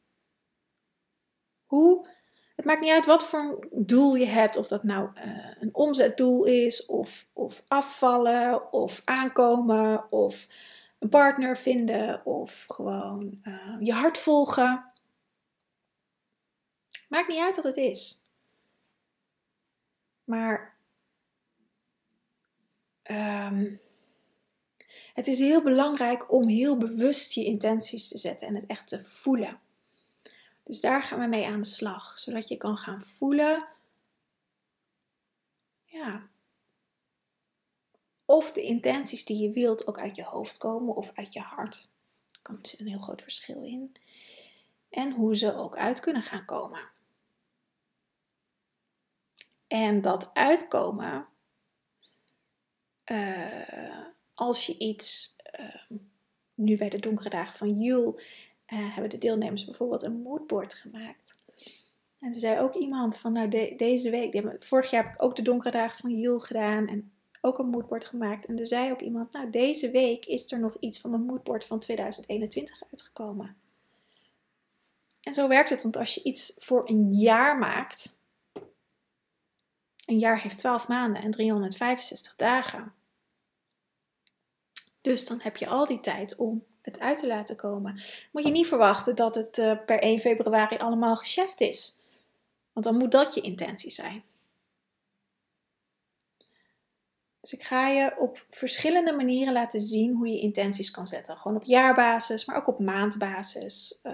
Hoe? 1.65 2.09
Het 2.55 2.65
maakt 2.65 2.81
niet 2.81 2.91
uit 2.91 3.05
wat 3.05 3.23
voor 3.23 3.67
doel 3.71 4.15
je 4.15 4.25
hebt, 4.25 4.57
of 4.57 4.67
dat 4.67 4.83
nou 4.83 5.09
uh, 5.15 5.47
een 5.59 5.75
omzetdoel 5.75 6.45
is, 6.45 6.85
of, 6.85 7.25
of 7.33 7.63
afvallen, 7.67 8.73
of 8.73 9.01
aankomen, 9.05 10.11
of 10.11 10.47
een 10.99 11.09
partner 11.09 11.57
vinden, 11.57 12.25
of 12.25 12.65
gewoon 12.67 13.39
uh, 13.43 13.75
je 13.79 13.93
hart 13.93 14.17
volgen. 14.17 14.91
Maakt 17.07 17.27
niet 17.27 17.39
uit 17.39 17.55
wat 17.55 17.65
het 17.65 17.77
is. 17.77 18.27
Maar 20.29 20.75
um, 23.03 23.79
het 25.13 25.27
is 25.27 25.39
heel 25.39 25.63
belangrijk 25.63 26.31
om 26.31 26.47
heel 26.47 26.77
bewust 26.77 27.33
je 27.33 27.45
intenties 27.45 28.07
te 28.07 28.17
zetten 28.17 28.47
en 28.47 28.55
het 28.55 28.65
echt 28.65 28.87
te 28.87 29.03
voelen. 29.03 29.59
Dus 30.63 30.81
daar 30.81 31.03
gaan 31.03 31.19
we 31.19 31.25
mee 31.25 31.47
aan 31.47 31.61
de 31.61 31.67
slag, 31.67 32.19
zodat 32.19 32.47
je 32.47 32.57
kan 32.57 32.77
gaan 32.77 33.03
voelen. 33.03 33.67
Ja. 35.83 36.27
Of 38.25 38.51
de 38.51 38.61
intenties 38.61 39.25
die 39.25 39.37
je 39.37 39.51
wilt 39.51 39.87
ook 39.87 39.99
uit 39.99 40.15
je 40.15 40.23
hoofd 40.23 40.57
komen 40.57 40.95
of 40.95 41.11
uit 41.13 41.33
je 41.33 41.41
hart. 41.41 41.89
Er 42.43 42.57
zit 42.61 42.79
een 42.79 42.87
heel 42.87 42.99
groot 42.99 43.21
verschil 43.21 43.63
in. 43.63 43.91
En 44.89 45.11
hoe 45.13 45.35
ze 45.35 45.55
ook 45.55 45.77
uit 45.77 45.99
kunnen 45.99 46.23
gaan 46.23 46.45
komen. 46.45 46.89
En 49.69 50.01
dat 50.01 50.29
uitkomen, 50.33 51.27
uh, 53.11 54.05
als 54.33 54.65
je 54.65 54.77
iets, 54.77 55.35
uh, 55.59 55.97
nu 56.53 56.77
bij 56.77 56.89
de 56.89 56.99
donkere 56.99 57.29
dagen 57.29 57.57
van 57.57 57.79
Jul, 57.79 58.19
uh, 58.73 58.93
hebben 58.93 59.09
de 59.09 59.17
deelnemers 59.17 59.65
bijvoorbeeld 59.65 60.03
een 60.03 60.21
moodboard 60.21 60.73
gemaakt. 60.73 61.37
En 62.19 62.27
er 62.27 62.39
zei 62.39 62.59
ook 62.59 62.75
iemand 62.75 63.17
van, 63.17 63.31
nou 63.31 63.47
de, 63.47 63.73
deze 63.77 64.09
week, 64.09 64.55
vorig 64.59 64.89
jaar 64.89 65.03
heb 65.03 65.13
ik 65.13 65.23
ook 65.23 65.35
de 65.35 65.41
donkere 65.41 65.71
dagen 65.71 65.99
van 65.99 66.15
Jul 66.15 66.39
gedaan 66.39 66.87
en 66.87 67.11
ook 67.41 67.59
een 67.59 67.69
moodboard 67.69 68.05
gemaakt. 68.05 68.45
En 68.45 68.59
er 68.59 68.67
zei 68.67 68.91
ook 68.91 69.01
iemand, 69.01 69.31
nou 69.31 69.49
deze 69.49 69.91
week 69.91 70.25
is 70.25 70.51
er 70.51 70.59
nog 70.59 70.77
iets 70.79 70.99
van 70.99 71.13
een 71.13 71.25
moodboard 71.25 71.65
van 71.65 71.79
2021 71.79 72.83
uitgekomen. 72.91 73.57
En 75.21 75.33
zo 75.33 75.47
werkt 75.47 75.69
het, 75.69 75.81
want 75.81 75.97
als 75.97 76.15
je 76.15 76.23
iets 76.23 76.55
voor 76.57 76.89
een 76.89 77.11
jaar 77.11 77.57
maakt, 77.57 78.18
een 80.09 80.19
jaar 80.19 80.41
heeft 80.41 80.59
12 80.59 80.87
maanden 80.87 81.21
en 81.21 81.31
365 81.31 82.35
dagen. 82.35 82.93
Dus 85.01 85.25
dan 85.25 85.39
heb 85.41 85.57
je 85.57 85.67
al 85.67 85.85
die 85.85 85.99
tijd 85.99 86.35
om 86.35 86.63
het 86.81 86.99
uit 86.99 87.19
te 87.19 87.27
laten 87.27 87.55
komen. 87.55 88.01
Moet 88.31 88.43
je 88.43 88.51
niet 88.51 88.67
verwachten 88.67 89.15
dat 89.15 89.35
het 89.35 89.57
uh, 89.57 89.73
per 89.85 89.99
1 89.99 90.19
februari 90.19 90.77
allemaal 90.77 91.17
geschäft 91.17 91.57
is. 91.57 91.99
Want 92.73 92.85
dan 92.85 92.97
moet 92.97 93.11
dat 93.11 93.33
je 93.33 93.41
intentie 93.41 93.91
zijn. 93.91 94.23
Dus 97.41 97.53
ik 97.53 97.63
ga 97.63 97.87
je 97.87 98.15
op 98.17 98.45
verschillende 98.49 99.13
manieren 99.13 99.53
laten 99.53 99.79
zien 99.79 100.15
hoe 100.15 100.27
je 100.27 100.39
intenties 100.39 100.91
kan 100.91 101.07
zetten. 101.07 101.37
Gewoon 101.37 101.57
op 101.57 101.63
jaarbasis, 101.63 102.45
maar 102.45 102.55
ook 102.55 102.67
op 102.67 102.79
maandbasis. 102.79 103.99
Uh, 104.03 104.13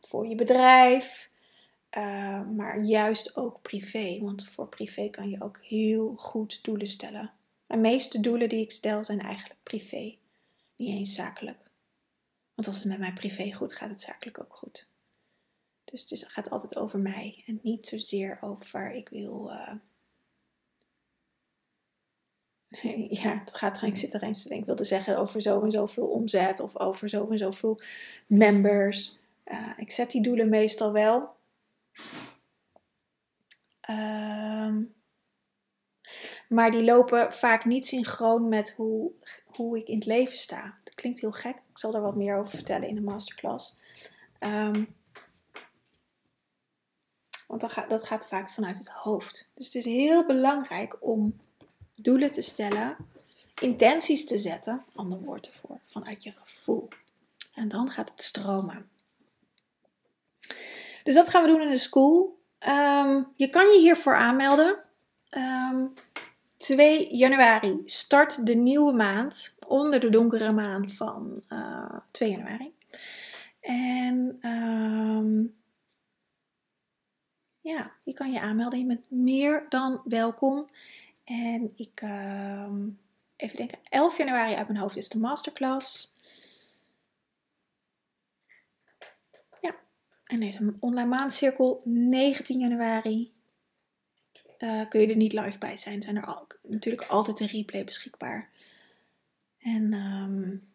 voor 0.00 0.26
je 0.26 0.34
bedrijf, 0.34 1.30
uh, 1.96 2.48
maar 2.48 2.80
juist 2.80 3.36
ook 3.36 3.62
privé. 3.62 4.18
Want 4.20 4.48
voor 4.48 4.68
privé 4.68 5.08
kan 5.08 5.30
je 5.30 5.42
ook 5.42 5.58
heel 5.62 6.14
goed 6.16 6.64
doelen 6.64 6.86
stellen. 6.86 7.32
De 7.66 7.76
meeste 7.76 8.20
doelen 8.20 8.48
die 8.48 8.60
ik 8.60 8.70
stel 8.70 9.04
zijn 9.04 9.20
eigenlijk 9.20 9.60
privé, 9.62 10.16
niet 10.76 10.96
eens 10.96 11.14
zakelijk. 11.14 11.58
Want 12.54 12.68
als 12.68 12.76
het 12.76 12.86
met 12.86 12.98
mij 12.98 13.12
privé 13.12 13.52
goed 13.52 13.74
gaat, 13.74 13.88
het 13.88 14.00
zakelijk 14.00 14.40
ook 14.40 14.54
goed. 14.54 14.88
Dus 15.84 16.10
het 16.10 16.24
gaat 16.24 16.50
altijd 16.50 16.76
over 16.76 16.98
mij 16.98 17.42
en 17.46 17.60
niet 17.62 17.86
zozeer 17.86 18.38
over 18.40 18.92
ik 18.92 19.08
wil. 19.08 19.50
Uh... 19.50 19.72
ja, 23.22 23.38
het 23.38 23.54
gaat, 23.54 23.82
ik 23.82 23.96
zit 23.96 24.14
er 24.14 24.22
eens 24.22 24.42
te 24.42 24.48
denken, 24.48 24.66
ik 24.68 24.74
wilde 24.74 24.84
zeggen 24.84 25.18
over 25.18 25.42
zo 25.42 25.62
en 25.62 25.70
zoveel 25.70 26.06
omzet 26.06 26.60
of 26.60 26.78
over 26.78 27.08
zo 27.08 27.30
en 27.30 27.38
zoveel 27.38 27.78
members. 28.26 29.20
Uh, 29.44 29.72
ik 29.76 29.92
zet 29.92 30.10
die 30.10 30.22
doelen 30.22 30.48
meestal 30.48 30.92
wel. 30.92 31.40
Ehm, 33.80 34.82
maar 36.48 36.70
die 36.70 36.84
lopen 36.84 37.32
vaak 37.32 37.64
niet 37.64 37.86
synchroon 37.86 38.48
met 38.48 38.70
hoe, 38.70 39.12
hoe 39.44 39.78
ik 39.78 39.88
in 39.88 39.94
het 39.94 40.06
leven 40.06 40.36
sta. 40.36 40.78
Dat 40.84 40.94
klinkt 40.94 41.20
heel 41.20 41.32
gek. 41.32 41.56
Ik 41.56 41.78
zal 41.78 41.94
er 41.94 42.00
wat 42.00 42.16
meer 42.16 42.36
over 42.36 42.50
vertellen 42.50 42.88
in 42.88 42.94
de 42.94 43.00
masterclass. 43.00 43.76
Um, 44.40 44.94
want 47.52 47.64
dat 47.64 47.72
gaat, 47.72 47.90
dat 47.90 48.04
gaat 48.04 48.28
vaak 48.28 48.50
vanuit 48.50 48.78
het 48.78 48.88
hoofd. 48.88 49.48
Dus 49.54 49.66
het 49.66 49.74
is 49.74 49.84
heel 49.84 50.26
belangrijk 50.26 50.96
om 51.00 51.40
doelen 51.94 52.30
te 52.30 52.42
stellen, 52.42 52.96
intenties 53.60 54.26
te 54.26 54.38
zetten, 54.38 54.84
ander 54.94 55.18
woord 55.18 55.46
ervoor, 55.46 55.78
vanuit 55.86 56.22
je 56.22 56.32
gevoel. 56.32 56.88
En 57.54 57.68
dan 57.68 57.90
gaat 57.90 58.10
het 58.10 58.22
stromen. 58.22 58.90
Dus 61.02 61.14
dat 61.14 61.28
gaan 61.28 61.42
we 61.42 61.48
doen 61.48 61.62
in 61.62 61.70
de 61.72 61.78
school. 61.78 62.40
Um, 62.68 63.32
je 63.36 63.50
kan 63.50 63.66
je 63.66 63.78
hiervoor 63.78 64.16
aanmelden. 64.16 64.68
Um, 64.68 64.76
ehm, 65.30 65.84
2 66.56 67.16
januari 67.16 67.82
start 67.84 68.46
de 68.46 68.54
nieuwe 68.54 68.92
maand 68.92 69.56
onder 69.66 70.00
de 70.00 70.10
donkere 70.10 70.52
maan 70.52 70.88
van 70.88 71.42
uh, 71.48 71.58
eh, 71.58 72.00
2 72.10 72.30
januari. 72.30 72.74
En 73.60 74.38
um, 74.40 75.54
ja, 77.60 77.92
je 78.02 78.12
kan 78.12 78.32
je 78.32 78.40
aanmelden. 78.40 78.78
Je 78.78 78.86
bent 78.86 79.10
meer 79.10 79.66
dan 79.68 80.00
welkom. 80.04 80.68
En 81.24 81.72
ik, 81.76 82.02
even 83.36 83.56
denken, 83.56 83.78
11 83.88 84.18
januari 84.18 84.54
uit 84.54 84.68
mijn 84.68 84.80
hoofd 84.80 84.96
is 84.96 85.08
de 85.08 85.18
masterclass. 85.18 86.12
En 90.32 90.40
deze 90.40 90.74
online 90.80 91.08
maandcirkel 91.08 91.80
19 91.84 92.60
januari. 92.60 93.32
Uh, 94.58 94.88
kun 94.88 95.00
je 95.00 95.06
er 95.06 95.16
niet 95.16 95.32
live 95.32 95.58
bij 95.58 95.76
zijn. 95.76 96.02
Zijn 96.02 96.16
er 96.16 96.46
natuurlijk 96.62 97.02
altijd 97.02 97.40
een 97.40 97.46
replay 97.46 97.84
beschikbaar. 97.84 98.50
En 99.58 99.92
um, 99.92 100.72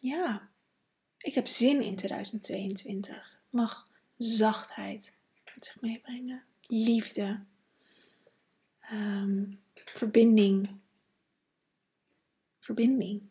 ja, 0.00 0.48
ik 1.18 1.34
heb 1.34 1.46
zin 1.46 1.82
in 1.82 1.96
2022. 1.96 3.42
Mag 3.50 3.86
zachtheid 4.18 5.14
met 5.54 5.64
zich 5.64 5.80
meebrengen. 5.80 6.42
Liefde. 6.66 7.40
Um, 8.92 9.60
verbinding. 9.74 10.70
Verbinding. 12.58 13.22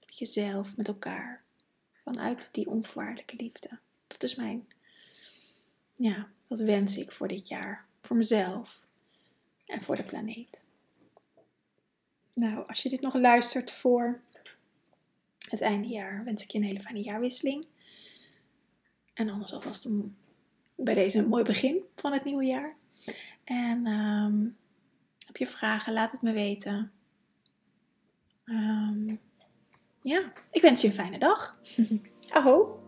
Met 0.00 0.18
jezelf, 0.18 0.76
met 0.76 0.88
elkaar 0.88 1.41
vanuit 2.04 2.48
die 2.52 2.68
onvoorwaardelijke 2.68 3.36
liefde. 3.36 3.78
Dat 4.06 4.22
is 4.22 4.34
mijn, 4.34 4.68
ja, 5.94 6.28
dat 6.46 6.60
wens 6.60 6.96
ik 6.96 7.12
voor 7.12 7.28
dit 7.28 7.48
jaar. 7.48 7.86
Voor 8.00 8.16
mezelf 8.16 8.86
en 9.66 9.82
voor 9.82 9.96
de 9.96 10.02
planeet. 10.02 10.60
Nou, 12.32 12.68
als 12.68 12.82
je 12.82 12.88
dit 12.88 13.00
nog 13.00 13.14
luistert 13.14 13.70
voor 13.70 14.20
het 15.48 15.60
eindejaar, 15.60 16.24
wens 16.24 16.42
ik 16.42 16.50
je 16.50 16.58
een 16.58 16.64
hele 16.64 16.80
fijne 16.80 17.02
jaarwisseling. 17.02 17.66
En 19.14 19.28
anders 19.28 19.52
alvast 19.52 19.84
een, 19.84 20.16
bij 20.74 20.94
deze 20.94 21.18
een 21.18 21.28
mooi 21.28 21.44
begin 21.44 21.82
van 21.96 22.12
het 22.12 22.24
nieuwe 22.24 22.44
jaar. 22.44 22.76
En 23.44 23.86
um, 23.86 24.56
heb 25.26 25.36
je 25.36 25.46
vragen, 25.46 25.92
laat 25.92 26.12
het 26.12 26.22
me 26.22 26.32
weten. 26.32 26.92
Um, 28.44 29.20
ja, 30.02 30.32
ik 30.50 30.62
wens 30.62 30.80
je 30.80 30.88
een 30.88 30.94
fijne 30.94 31.18
dag. 31.18 31.58
Aho! 32.36 32.80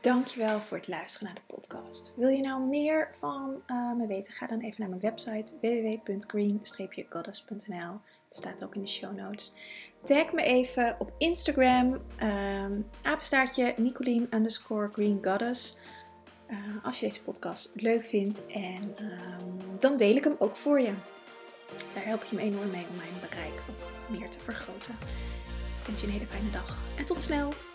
Dankjewel 0.00 0.60
voor 0.60 0.76
het 0.76 0.88
luisteren 0.88 1.26
naar 1.26 1.36
de 1.36 1.42
podcast. 1.54 2.12
Wil 2.16 2.28
je 2.28 2.42
nou 2.42 2.62
meer 2.62 3.08
van 3.12 3.62
uh, 3.66 3.92
me 3.92 4.06
weten? 4.06 4.32
Ga 4.32 4.46
dan 4.46 4.60
even 4.60 4.76
naar 4.78 4.88
mijn 4.88 5.00
website 5.00 5.54
www.green-goddess.nl. 5.60 8.00
Het 8.28 8.36
staat 8.36 8.64
ook 8.64 8.74
in 8.74 8.80
de 8.80 8.88
show 8.88 9.16
notes. 9.16 9.54
Tag 10.04 10.32
me 10.32 10.42
even 10.42 10.96
op 10.98 11.12
Instagram, 11.18 11.92
um, 12.22 12.88
apenstaartje 13.02 13.74
Nicolien 13.76 14.26
underscore 14.30 14.88
Green 14.92 15.18
Goddess. 15.22 15.78
Uh, 16.50 16.58
als 16.84 17.00
je 17.00 17.06
deze 17.06 17.22
podcast 17.22 17.72
leuk 17.74 18.04
vindt 18.04 18.46
en 18.46 18.82
um, 18.82 19.56
dan 19.78 19.96
deel 19.96 20.16
ik 20.16 20.24
hem 20.24 20.36
ook 20.38 20.56
voor 20.56 20.80
je. 20.80 20.92
Daar 21.94 22.04
help 22.04 22.24
je 22.24 22.36
me 22.36 22.42
enorm 22.42 22.70
mee 22.70 22.86
om 22.90 22.96
mijn 22.96 23.20
bereik 23.28 23.62
ook 23.68 23.76
meer 24.18 24.30
te 24.30 24.38
vergroten 24.38 24.94
wens 25.88 26.00
je 26.00 26.06
een 26.06 26.12
hele 26.12 26.26
fijne 26.26 26.50
dag 26.50 26.76
en 26.96 27.04
tot 27.04 27.22
snel! 27.22 27.67